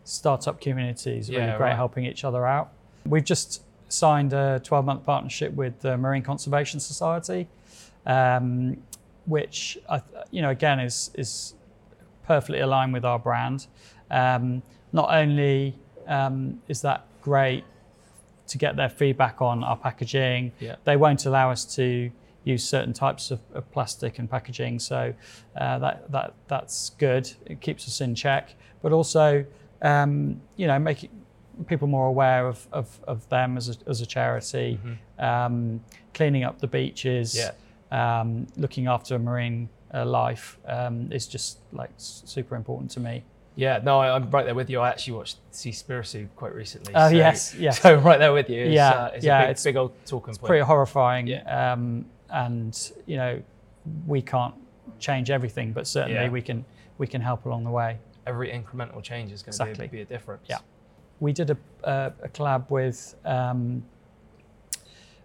startup 0.05 0.61
community 0.61 1.19
is 1.19 1.29
really 1.31 1.43
Yeah, 1.43 1.57
great 1.57 1.69
right. 1.69 1.77
helping 1.77 2.05
each 2.05 2.25
other 2.25 2.47
out 2.47 2.73
we've 3.07 3.25
just 3.25 3.63
signed 3.89 4.33
a 4.33 4.61
12-month 4.65 5.05
partnership 5.05 5.53
with 5.55 5.81
the 5.81 5.97
marine 5.97 6.23
conservation 6.23 6.81
society 6.81 7.49
um, 8.07 8.77
which 9.27 9.79
I, 9.89 10.03
you 10.31 10.43
know 10.43 10.51
again 10.51 10.81
is 10.81 11.11
is 11.15 11.55
perfectly 12.27 12.61
aligned 12.61 12.93
with 12.93 13.05
our 13.05 13.19
brand 13.19 13.67
um, 14.11 14.63
not 14.93 15.13
only 15.15 15.75
um, 16.07 16.61
is 16.69 16.83
that 16.83 17.07
great 17.23 17.65
to 18.49 18.59
get 18.59 18.77
their 18.77 18.89
feedback 18.89 19.41
on 19.41 19.65
our 19.65 19.77
packaging. 19.77 20.53
Yeah. 20.59 20.77
They 20.85 20.97
won't 20.97 21.25
allow 21.25 21.51
us 21.51 21.65
to 21.77 22.11
use 22.45 22.69
certain 22.69 22.93
types 22.93 23.31
of, 23.31 23.41
of 23.55 23.71
plastic 23.71 24.19
and 24.19 24.29
packaging, 24.29 24.81
so 24.81 25.15
uh, 25.57 25.79
that 25.79 26.11
that 26.11 26.35
that's 26.49 26.91
good. 26.99 27.31
It 27.47 27.61
keeps 27.61 27.87
us 27.87 28.01
in 28.01 28.15
check, 28.15 28.55
but 28.83 28.93
also 28.93 29.47
um, 29.83 30.41
you 30.57 30.67
know 30.67 30.79
making 30.79 31.11
people 31.67 31.87
more 31.87 32.07
aware 32.07 32.49
of, 32.49 32.67
of, 32.73 32.99
of 33.07 33.29
them 33.29 33.57
as 33.59 33.69
a, 33.69 33.75
as 33.87 34.01
a 34.01 34.07
charity, 34.07 34.81
um, 35.19 35.81
cleaning 36.15 36.45
up 36.45 36.59
the 36.61 36.67
beaches, 36.67 37.37
Yeah. 37.37 37.51
um, 38.21 38.47
looking 38.57 38.87
after 38.87 39.19
marine 39.19 39.69
uh, 39.93 40.07
life 40.07 40.59
um, 40.67 41.12
is 41.12 41.27
just 41.27 41.59
like 41.73 41.91
super 41.99 42.57
important 42.57 42.91
to 42.93 43.01
me. 43.01 43.23
Yeah, 43.55 43.81
no, 43.85 43.99
I, 44.01 44.15
I'm 44.17 44.31
right 44.31 44.47
there 44.47 44.55
with 44.55 44.71
you. 44.71 44.81
I 44.81 44.89
actually 44.89 45.12
watched 45.12 45.37
Seaspiracy 45.53 46.27
quite 46.37 46.55
recently. 46.55 46.95
Oh, 46.97 47.11
so, 47.11 47.15
yes, 47.15 47.55
yes. 47.59 47.83
So 47.83 47.97
I'm 47.99 48.03
right 48.03 48.19
there 48.19 48.33
with 48.33 48.49
you. 48.49 48.62
It's, 48.65 48.73
Yeah, 48.75 48.91
uh, 48.91 49.11
it's 49.15 49.25
yeah, 49.25 49.39
a 49.41 49.43
big, 49.43 49.51
it's- 49.51 49.65
big 49.65 49.77
old 49.77 49.93
talking 50.07 50.35
point. 50.35 50.47
pretty 50.49 50.65
horrifying. 50.65 51.27
Yeah. 51.27 51.73
Um, 51.73 52.07
and 52.31 52.93
you 53.05 53.19
know, 53.19 53.43
we 54.07 54.23
can't 54.23 54.55
change 54.99 55.31
everything, 55.31 55.73
but 55.75 55.87
certainly 55.87 56.15
Yeah. 56.15 56.31
we 56.31 56.41
can 56.41 56.65
we 56.97 57.07
can 57.07 57.21
help 57.21 57.45
along 57.45 57.64
the 57.64 57.71
way. 57.71 57.99
Every 58.27 58.51
incremental 58.51 59.03
change 59.03 59.33
is 59.33 59.43
going 59.43 59.53
to 59.57 59.63
Exactly. 59.63 59.89
be, 59.89 59.97
be 59.99 60.03
a 60.03 60.05
difference. 60.05 60.47
Yeah. 60.49 60.59
We 61.21 61.33
did 61.33 61.51
a, 61.51 61.57
a, 61.85 62.13
a 62.25 62.29
collab 62.29 62.71
with 62.71 63.15
um, 63.25 63.83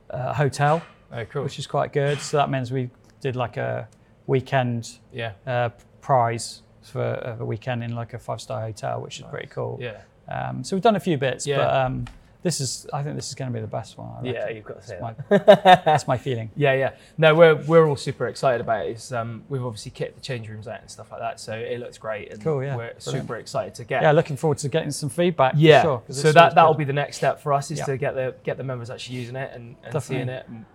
a 0.10 0.34
hotel, 0.34 0.82
Oh, 1.12 1.26
cool. 1.26 1.44
which 1.44 1.60
is 1.60 1.68
quite 1.68 1.94
good. 1.94 2.20
So 2.20 2.38
that 2.38 2.50
means 2.50 2.72
we 2.72 2.90
did 3.22 3.36
like 3.36 3.58
a 3.58 3.88
weekend 4.28 4.98
yeah. 5.14 5.34
uh, 5.46 5.70
prize 6.02 6.62
for 6.82 7.38
a 7.40 7.46
weekend 7.46 7.84
in 7.84 7.96
like 7.96 8.14
a 8.14 8.20
five 8.20 8.42
star 8.42 8.62
hotel, 8.62 9.02
which 9.02 9.20
is 9.20 9.26
pretty 9.30 9.48
cool. 9.48 9.78
Yeah. 9.82 10.02
Um, 10.30 10.64
so 10.64 10.76
we've 10.76 10.84
done 10.84 10.96
a 10.96 11.00
few 11.00 11.18
bits, 11.18 11.46
Yeah. 11.48 11.58
but 11.58 11.74
um, 11.76 12.06
this 12.48 12.62
is 12.62 12.88
I 12.94 13.04
think 13.04 13.18
this 13.18 13.28
is 13.28 13.36
going 13.36 13.52
to 13.52 13.54
be 13.54 13.60
the 13.60 13.68
best 13.68 13.98
one. 13.98 14.24
Yeah, 14.24 14.48
you've 14.48 14.64
got 14.64 14.82
to 14.82 14.88
say 14.88 14.98
That's 15.02 15.18
that. 15.30 15.48
my, 15.68 15.82
that's 15.86 16.08
my 16.08 16.18
feeling. 16.18 16.50
Yeah, 16.56 16.74
yeah. 16.74 16.92
No, 17.18 17.36
we're 17.36 17.56
we're 17.56 17.86
all 17.88 17.98
super 17.98 18.28
excited 18.28 18.62
about 18.62 18.86
it. 18.86 18.92
It's, 18.92 19.12
um, 19.12 19.44
we've 19.50 19.66
obviously 19.66 19.92
kitted 19.92 20.16
the 20.16 20.22
change 20.22 20.48
rooms 20.48 20.66
out 20.68 20.80
and 20.80 20.90
stuff 20.90 21.12
like 21.12 21.20
that, 21.20 21.42
so 21.42 21.54
it 21.54 21.80
looks 21.82 21.98
great. 21.98 22.32
And 22.32 22.42
Cool, 22.42 22.64
yeah. 22.64 22.76
We're 22.78 22.94
Brilliant. 22.94 23.02
super 23.04 23.36
excited 23.36 23.76
to 23.76 23.84
get. 23.84 24.02
Yeah, 24.02 24.14
looking 24.14 24.38
forward 24.38 24.60
to 24.60 24.70
getting 24.70 24.92
some 24.92 25.10
feedback. 25.10 25.54
for 25.54 25.60
Yeah. 25.60 25.82
sure, 25.82 26.04
so 26.10 26.32
that 26.32 26.56
that'll 26.56 26.72
good. 26.74 26.78
be 26.80 26.84
the 26.86 26.94
next 26.94 27.18
step 27.18 27.42
for 27.42 27.52
us 27.52 27.70
is 27.70 27.80
Yeah. 27.80 27.86
to 27.86 27.98
get 27.98 28.16
the 28.16 28.34
get 28.44 28.56
the 28.58 28.64
members 28.64 28.90
actually 28.90 29.18
using 29.18 29.36
it 29.36 29.52
and, 29.54 29.76
and 29.84 30.02
seeing 30.02 30.30
it 30.30 30.48
and 30.48 30.66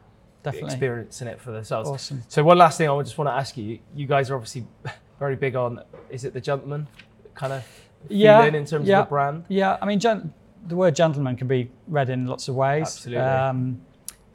definitely 0.42 0.68
experiencing 0.72 1.28
it 1.28 1.40
for 1.40 1.52
themselves. 1.52 1.88
awesome. 1.88 2.22
So 2.28 2.44
one 2.44 2.58
last 2.58 2.76
thing 2.76 2.90
I 2.90 3.02
just 3.02 3.16
want 3.16 3.28
to 3.28 3.34
ask 3.34 3.56
you: 3.56 3.78
you 3.94 4.06
guys 4.06 4.30
are 4.30 4.34
obviously 4.36 4.66
very 5.18 5.36
big 5.36 5.56
on 5.56 5.82
is 6.10 6.24
it 6.24 6.34
the 6.34 6.40
gentleman 6.40 6.86
kind 7.34 7.52
of 7.54 7.64
Yeah, 8.08 8.40
feeling 8.40 8.56
in 8.56 8.66
terms 8.66 8.86
yeah. 8.86 8.98
of 9.00 9.06
the 9.06 9.10
brand? 9.10 9.44
Yeah, 9.48 9.78
I 9.80 9.86
mean, 9.86 9.98
gen- 10.00 10.34
the 10.72 10.76
word 10.76 10.96
gentleman 10.96 11.36
can 11.36 11.46
be 11.46 11.70
read 11.86 12.08
in 12.08 12.26
lots 12.26 12.48
of 12.48 12.54
ways. 12.54 12.86
Absolutely. 12.86 13.22
Um, 13.22 13.82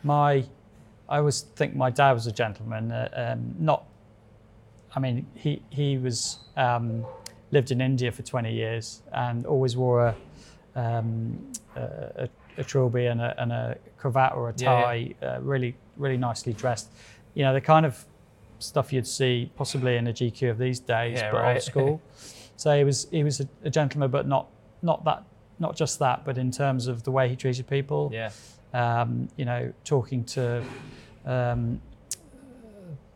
my, 0.04 0.46
I 1.10 1.18
always 1.18 1.42
think 1.42 1.76
my 1.76 1.90
dad 1.90 2.12
was 2.12 2.28
a 2.28 2.32
gentleman. 2.32 2.92
Uh, 2.92 3.10
um, 3.34 3.56
not, 3.58 3.86
I 4.96 5.00
mean, 5.00 5.26
he 5.34 5.64
he 5.72 5.98
was 5.98 6.38
um, 6.56 7.06
lived 7.50 7.72
in 7.72 7.82
India 7.82 8.12
for 8.12 8.22
20 8.22 8.54
years 8.54 9.02
and 9.12 9.48
always 9.48 9.76
wore 9.76 10.06
a 10.10 10.16
um, 10.76 11.52
a, 11.76 11.82
a, 12.26 12.30
a 12.58 12.64
trilby 12.64 13.08
and 13.08 13.20
a, 13.20 13.34
and 13.42 13.52
a 13.52 13.78
cravat 13.98 14.34
or 14.36 14.50
a 14.50 14.54
Yeah, 14.58 14.66
tie, 14.68 15.16
Uh, 15.24 15.40
really 15.42 15.76
really 15.96 16.18
nicely 16.18 16.54
dressed. 16.54 16.92
You 17.34 17.46
know, 17.46 17.54
the 17.54 17.62
kind 17.62 17.84
of 17.86 18.06
stuff 18.60 18.94
you'd 18.94 19.08
see 19.08 19.52
possibly 19.56 19.98
in 19.98 20.06
a 20.08 20.14
GQ 20.14 20.52
of 20.52 20.58
these 20.60 20.80
days, 20.80 21.20
Yeah, 21.20 21.32
but 21.32 21.42
right. 21.42 21.54
old 21.56 21.64
school. 21.64 22.02
so 22.58 22.78
he 22.78 22.84
was 22.84 23.08
he 23.10 23.24
was 23.24 23.40
a, 23.40 23.48
a 23.64 23.72
gentleman, 23.72 24.12
but 24.12 24.28
not 24.28 24.46
not 24.84 25.04
that 25.06 25.24
not 25.60 25.76
just 25.76 26.00
that, 26.00 26.24
but 26.26 26.38
in 26.38 26.52
terms 26.52 26.88
of 26.88 27.04
the 27.04 27.12
way 27.12 27.28
he 27.30 27.36
treated 27.36 27.68
people. 27.68 28.10
Yeah. 28.14 28.32
Um, 28.74 29.30
you 29.38 29.46
know, 29.46 29.72
talking 29.84 30.24
to 30.26 30.64
um, 31.26 31.82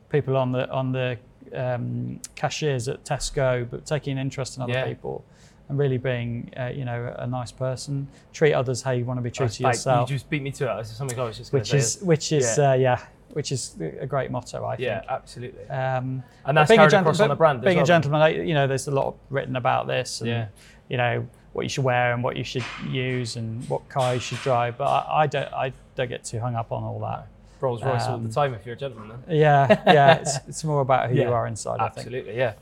people 0.10 0.38
on 0.38 0.51
the 0.51 0.69
on 0.71 0.91
the 0.91 1.17
um, 1.56 2.19
cashiers 2.36 2.88
at 2.88 3.04
Tesco, 3.04 3.69
but 3.69 3.86
taking 3.86 4.13
an 4.13 4.19
interest 4.19 4.58
in 4.58 4.63
other 4.63 4.73
Yeah. 4.73 4.86
people. 4.86 5.23
And 5.69 5.77
really 5.80 5.97
being, 5.97 6.51
uh, 6.60 6.65
you 6.73 6.84
know, 6.84 7.15
a 7.17 7.25
nice 7.25 7.49
person. 7.51 8.10
Treat 8.34 8.51
others 8.54 8.82
how 8.82 8.91
you 8.91 9.06
want 9.06 9.19
to 9.19 9.21
be 9.21 9.32
treated 9.32 9.63
Like, 9.63 9.75
yourself 9.75 10.10
You 10.10 10.15
just 10.17 10.30
beat 10.30 10.41
me 10.41 10.51
to 10.51 10.69
it. 10.69 10.77
This 10.82 10.91
is 10.91 10.97
something 10.97 11.17
I 11.17 11.23
was 11.23 11.38
just 11.38 11.49
going 11.49 11.63
to 11.63 11.73
which 11.75 11.82
say. 11.84 11.88
is 11.99 12.04
which 12.04 12.32
is 12.34 12.58
Yeah. 12.58 12.63
yeah. 12.63 12.71
Uh, 12.71 12.75
yeah 12.97 12.99
which 13.32 13.54
is 13.54 13.77
a 14.01 14.06
great 14.06 14.30
motto 14.30 14.65
I 14.65 14.75
yeah, 14.77 14.99
think. 14.99 15.10
absolutely. 15.12 15.63
Um, 15.69 16.21
and 16.45 16.58
that's 16.58 16.67
being 16.67 16.80
a 16.80 16.82
carried 16.82 16.91
gentleman, 16.91 17.01
across 17.13 17.19
on 17.21 17.30
the 17.30 17.36
brand. 17.36 17.62
being 17.62 17.77
well, 17.77 17.84
a 17.86 17.88
gentleman, 17.88 18.21
I- 18.21 18.27
you 18.41 18.54
know, 18.54 18.67
there's 18.67 18.88
a 18.89 18.91
lot 18.91 19.15
written 19.30 19.56
about 19.56 19.88
this, 19.88 20.19
and 20.19 20.30
Yeah. 20.30 20.47
you 20.89 20.97
know 20.97 21.25
what 21.54 21.64
you 21.64 21.70
should 21.70 21.84
wear 21.84 22.14
and 22.14 22.24
what 22.24 22.38
you 22.38 22.44
should 22.44 22.64
use 22.90 23.36
and 23.36 23.68
what 23.70 23.88
car 23.90 24.14
you 24.14 24.20
should 24.20 24.40
drive. 24.40 24.78
But 24.78 24.86
I, 24.86 25.24
I 25.24 25.28
don't, 25.28 25.54
I 25.54 25.74
don't 25.96 26.10
get 26.10 26.24
too 26.24 26.40
hung 26.40 26.56
up 26.56 26.72
on 26.72 26.84
all 26.84 27.00
that. 27.00 27.28
Rolls 27.60 27.84
Royce 27.84 28.08
all 28.08 28.16
um, 28.16 28.28
the 28.28 28.34
time 28.34 28.54
if 28.54 28.66
you're 28.66 28.76
a 28.76 28.78
gentleman. 28.78 29.10
Then. 29.28 29.38
Yeah, 29.38 29.82
yeah, 29.86 30.16
it's, 30.22 30.38
it's 30.48 30.64
more 30.64 30.82
about 30.82 31.10
who 31.10 31.16
Yeah, 31.16 31.28
you 31.28 31.34
are 31.34 31.46
inside. 31.48 31.80
I 31.80 31.90
think. 31.90 32.08
Absolutely, 32.08 32.36
yeah. 32.36 32.54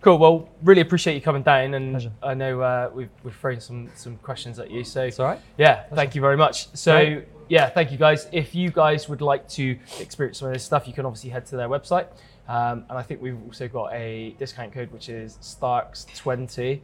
Cool. 0.00 0.18
Well, 0.18 0.48
really 0.62 0.82
appreciate 0.82 1.14
you 1.14 1.22
coming 1.22 1.42
down, 1.42 1.74
and 1.74 1.92
Pleasure. 1.92 2.12
I 2.22 2.34
know 2.34 2.60
uh, 2.60 2.90
we've 2.94 3.08
we've 3.24 3.34
thrown 3.34 3.58
some 3.58 3.88
some 3.94 4.16
questions 4.18 4.58
at 4.58 4.70
you. 4.70 4.84
So 4.84 5.04
It's 5.04 5.18
all 5.18 5.26
right. 5.26 5.40
yeah, 5.56 5.84
thank 5.94 6.14
you 6.14 6.20
very 6.20 6.36
much. 6.36 6.68
So 6.76 7.22
yeah, 7.48 7.68
thank 7.70 7.90
you 7.90 7.98
guys. 7.98 8.28
If 8.30 8.54
you 8.54 8.70
guys 8.70 9.08
would 9.08 9.22
like 9.22 9.48
to 9.50 9.78
experience 9.98 10.38
some 10.38 10.48
of 10.48 10.54
this 10.54 10.62
stuff, 10.62 10.86
you 10.86 10.92
can 10.92 11.06
obviously 11.06 11.30
head 11.30 11.46
to 11.46 11.56
their 11.56 11.68
website, 11.68 12.06
um, 12.48 12.84
and 12.88 12.98
I 12.98 13.02
think 13.02 13.22
we've 13.22 13.42
also 13.46 13.66
got 13.66 13.92
a 13.92 14.36
discount 14.38 14.72
code 14.72 14.92
which 14.92 15.08
is 15.08 15.38
Starks 15.40 16.06
twenty. 16.14 16.82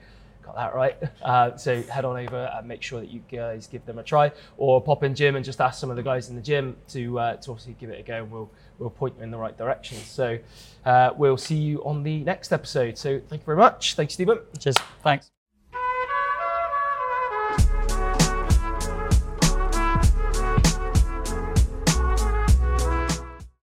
Got 0.50 0.56
that 0.56 0.74
right. 0.74 0.96
Uh, 1.22 1.56
so 1.56 1.82
head 1.82 2.04
on 2.04 2.16
over 2.16 2.50
and 2.54 2.66
make 2.66 2.82
sure 2.82 2.98
that 3.00 3.10
you 3.10 3.22
guys 3.30 3.68
give 3.68 3.84
them 3.86 3.98
a 3.98 4.02
try, 4.02 4.32
or 4.56 4.80
pop 4.80 5.04
in 5.04 5.14
gym 5.14 5.36
and 5.36 5.44
just 5.44 5.60
ask 5.60 5.78
some 5.80 5.90
of 5.90 5.96
the 5.96 6.02
guys 6.02 6.28
in 6.28 6.34
the 6.34 6.42
gym 6.42 6.76
to 6.88 7.18
uh, 7.18 7.36
to 7.36 7.50
obviously 7.50 7.76
give 7.78 7.90
it 7.90 8.00
a 8.00 8.02
go, 8.02 8.22
and 8.22 8.30
we'll 8.32 8.50
we'll 8.78 8.90
point 8.90 9.14
you 9.16 9.22
in 9.22 9.30
the 9.30 9.38
right 9.38 9.56
direction. 9.56 9.98
So 9.98 10.38
uh, 10.84 11.10
we'll 11.16 11.36
see 11.36 11.56
you 11.56 11.84
on 11.84 12.02
the 12.02 12.24
next 12.24 12.52
episode. 12.52 12.98
So 12.98 13.20
thank 13.28 13.42
you 13.42 13.46
very 13.46 13.58
much. 13.58 13.94
Thanks, 13.94 14.14
Stephen. 14.14 14.40
Cheers. 14.58 14.76
Thanks. 15.04 15.30